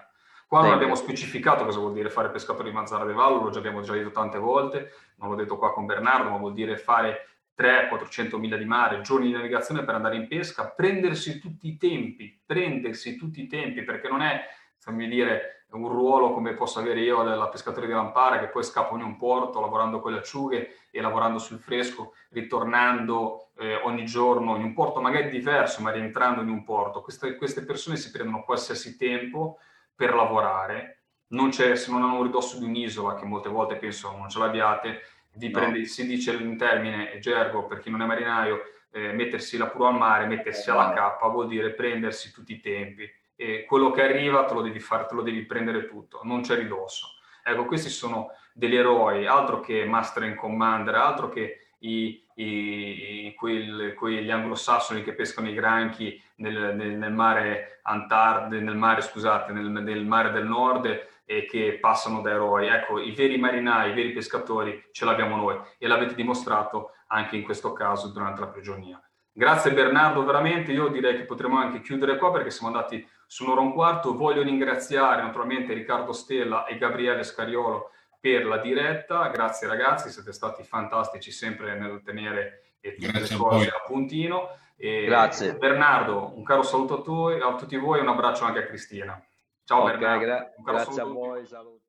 [0.46, 3.80] Qua non abbiamo specificato cosa vuol dire fare pescatori di Mazzara del Vallo, lo abbiamo
[3.80, 7.26] già detto tante volte, non l'ho detto qua con Bernardo, ma vuol dire fare
[7.58, 12.40] 300-400 miglia di mare, giorni di navigazione per andare in pesca, prendersi tutti i tempi,
[12.46, 14.40] prendersi tutti i tempi, perché non è,
[14.86, 18.94] fammi dire, un ruolo come posso avere io della pescatore di Lampara che poi scappo
[18.94, 24.54] in un porto lavorando con le acciughe e lavorando sul fresco, ritornando eh, ogni giorno
[24.54, 27.02] in un porto magari diverso ma rientrando in un porto.
[27.02, 29.58] Queste, queste persone si prendono qualsiasi tempo
[29.94, 34.16] per lavorare, non c'è, se non hanno un ridosso di un'isola che molte volte penso
[34.16, 35.00] non ce l'abbiate,
[35.32, 35.50] no.
[35.50, 38.60] prende, si dice in termine gergo per chi non è marinaio,
[38.92, 43.10] eh, mettersi la puro al mare, mettersi alla cappa vuol dire prendersi tutti i tempi
[43.36, 46.56] e quello che arriva te lo devi fare, te lo devi prendere tutto, non c'è
[46.56, 47.08] ridosso.
[47.44, 53.94] Ecco, questi sono degli eroi, altro che Master and Commander, altro che i, i, quel,
[53.94, 59.66] quegli anglosassoni che pescano i granchi nel, nel, nel mare Antarde, nel mare, scusate, nel,
[59.66, 60.86] nel mare del nord
[61.24, 62.66] e che passano da eroi.
[62.66, 67.44] Ecco, i veri marinai, i veri pescatori ce l'abbiamo noi e l'avete dimostrato anche in
[67.44, 69.00] questo caso durante la prigionia.
[69.30, 73.60] Grazie Bernardo, veramente io direi che potremmo anche chiudere qua perché siamo andati su un'ora
[73.60, 74.16] e un quarto.
[74.16, 77.90] Voglio ringraziare naturalmente Riccardo Stella e Gabriele Scariolo
[78.20, 79.28] per la diretta.
[79.28, 84.48] Grazie ragazzi, siete stati fantastici sempre nel tenere tutte le cose a puntino.
[84.76, 85.54] E Grazie.
[85.56, 89.20] Bernardo, un caro saluto a, tu, a tutti voi e un abbraccio anche a Cristina.
[89.64, 90.24] Ciao okay, Bernardo.
[90.24, 91.80] Gra- grazie a voi, saluto.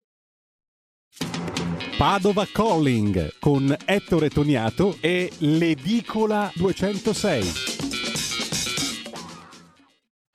[1.97, 7.96] Padova Calling con Ettore Toniato e l'Edicola 206.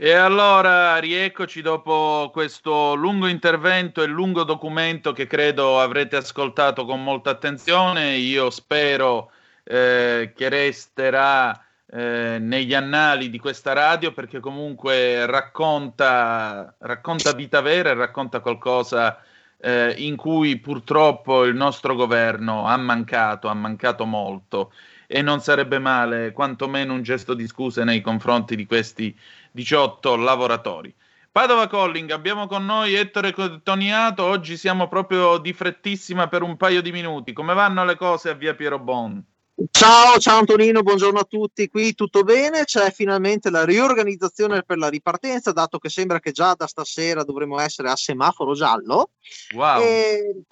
[0.05, 7.05] E allora rieccoci dopo questo lungo intervento e lungo documento che credo avrete ascoltato con
[7.05, 8.17] molta attenzione.
[8.17, 9.31] Io spero
[9.63, 11.57] eh, che resterà
[11.87, 19.23] eh, negli annali di questa radio perché comunque racconta, racconta vita vera e racconta qualcosa
[19.57, 24.73] eh, in cui purtroppo il nostro governo ha mancato, ha mancato molto
[25.07, 29.15] e non sarebbe male quantomeno un gesto di scusa nei confronti di questi
[29.53, 30.95] 18 lavoratori.
[31.31, 36.83] Padova Calling, abbiamo con noi Ettore Toniato, oggi siamo proprio di frettissima per un paio
[36.83, 37.33] di minuti.
[37.33, 39.25] Come vanno le cose a via Piero Bon?
[39.71, 41.69] Ciao, ciao Antonino, buongiorno a tutti.
[41.69, 42.65] Qui tutto bene?
[42.65, 47.59] C'è finalmente la riorganizzazione per la ripartenza, dato che sembra che già da stasera dovremo
[47.61, 49.11] essere a semaforo giallo.
[49.55, 49.81] Wow.
[49.81, 50.43] E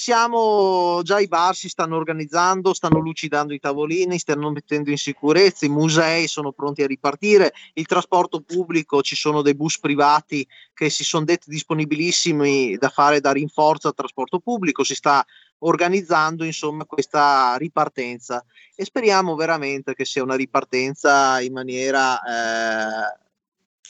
[0.00, 5.66] siamo già i bar si stanno organizzando, stanno lucidando i tavolini, stanno mettendo in sicurezza,
[5.66, 10.88] i musei sono pronti a ripartire, il trasporto pubblico, ci sono dei bus privati che
[10.88, 15.26] si sono detti disponibilissimi da fare da rinforzo al trasporto pubblico, si sta
[15.58, 18.44] organizzando insomma questa ripartenza
[18.76, 23.18] e speriamo veramente che sia una ripartenza in maniera eh,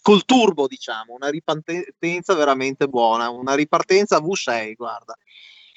[0.01, 5.15] col turbo diciamo, una ripartenza veramente buona, una ripartenza V6 guarda.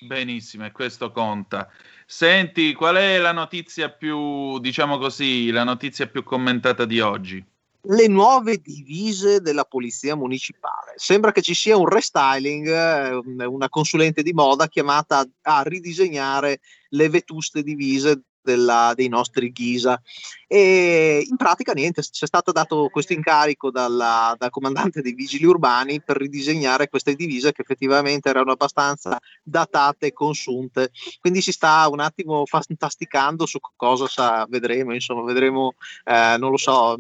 [0.04, 1.70] Benissimo, e questo conta.
[2.08, 7.44] Senti, qual è la notizia più, diciamo così, la notizia più commentata di oggi?
[7.84, 10.94] Le nuove divise della polizia municipale.
[10.96, 17.10] Sembra che ci sia un restyling, eh, una consulente di moda chiamata a ridisegnare le
[17.10, 20.02] vetuste divise della, dei nostri Ghisa.
[20.48, 26.02] E in pratica niente, c'è stato dato questo incarico dalla, dal comandante dei vigili urbani
[26.02, 30.92] per ridisegnare queste divise che effettivamente erano abbastanza datate e consunte.
[31.20, 35.74] Quindi si sta un attimo fantasticando su cosa sa, vedremo, insomma, vedremo,
[36.04, 36.98] eh, non lo so,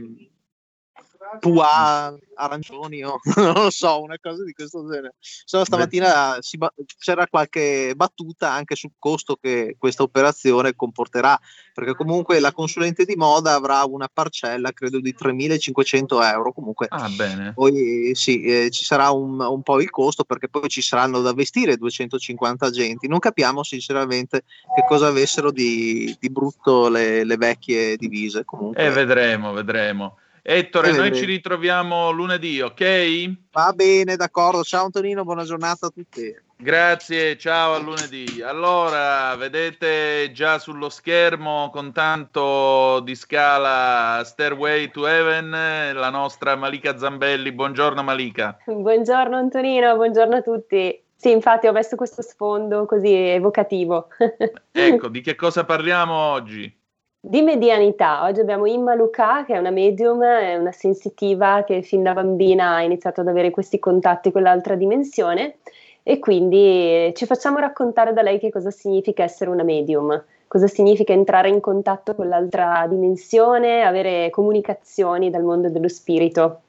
[1.39, 5.15] Pua arancioni o non lo so, una cosa di questo genere.
[5.19, 11.39] Solo stamattina ba- c'era qualche battuta anche sul costo che questa operazione comporterà,
[11.73, 16.51] perché comunque la consulente di moda avrà una parcella, credo, di 3.500 euro.
[16.51, 17.09] Comunque, ah,
[17.53, 21.33] poi sì, eh, ci sarà un, un, po' il costo perché poi ci saranno da
[21.33, 23.07] vestire 250 agenti.
[23.07, 24.43] Non capiamo sinceramente
[24.75, 28.43] che cosa avessero di, di brutto le, le vecchie divise.
[28.43, 28.81] Comunque.
[28.81, 30.17] E eh, vedremo, vedremo.
[30.43, 33.31] Ettore, eh, noi ci ritroviamo lunedì, ok?
[33.51, 34.63] Va bene, d'accordo.
[34.63, 36.35] Ciao Antonino, buona giornata a tutti.
[36.57, 38.41] Grazie, ciao a lunedì.
[38.41, 45.49] Allora, vedete già sullo schermo con tanto di scala Stairway to Heaven
[45.93, 47.51] la nostra Malika Zambelli.
[47.51, 48.57] Buongiorno Malika.
[48.65, 51.03] Buongiorno Antonino, buongiorno a tutti.
[51.15, 54.07] Sì, infatti ho messo questo sfondo così evocativo.
[54.71, 56.80] ecco, di che cosa parliamo oggi?
[57.23, 62.01] Di medianità, oggi abbiamo Imma Luca che è una medium, è una sensitiva che fin
[62.01, 65.57] da bambina ha iniziato ad avere questi contatti con l'altra dimensione.
[66.01, 71.13] E quindi ci facciamo raccontare da lei che cosa significa essere una medium, cosa significa
[71.13, 76.61] entrare in contatto con l'altra dimensione, avere comunicazioni dal mondo dello spirito.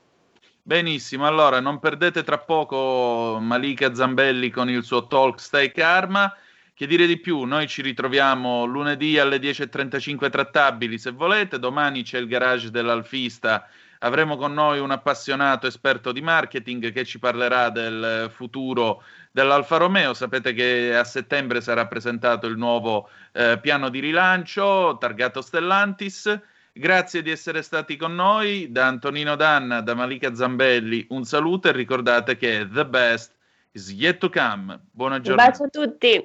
[0.63, 6.31] Benissimo, allora non perdete tra poco Malika Zambelli con il suo talk Stay Karma
[6.75, 7.43] che dire di più?
[7.45, 13.69] Noi ci ritroviamo lunedì alle 10.35 trattabili se volete, domani c'è il garage dell'Alfista
[14.03, 20.15] avremo con noi un appassionato esperto di marketing che ci parlerà del futuro dell'Alfa Romeo.
[20.15, 26.41] Sapete che a settembre sarà presentato il nuovo eh, piano di rilancio targato Stellantis.
[26.73, 28.71] Grazie di essere stati con noi.
[28.71, 33.33] Da Antonino Danna, da Malika Zambelli, un saluto e ricordate che the best
[33.73, 34.81] is yet to come.
[34.91, 35.63] Buona giornata.
[35.63, 36.25] Un bacio a tutti.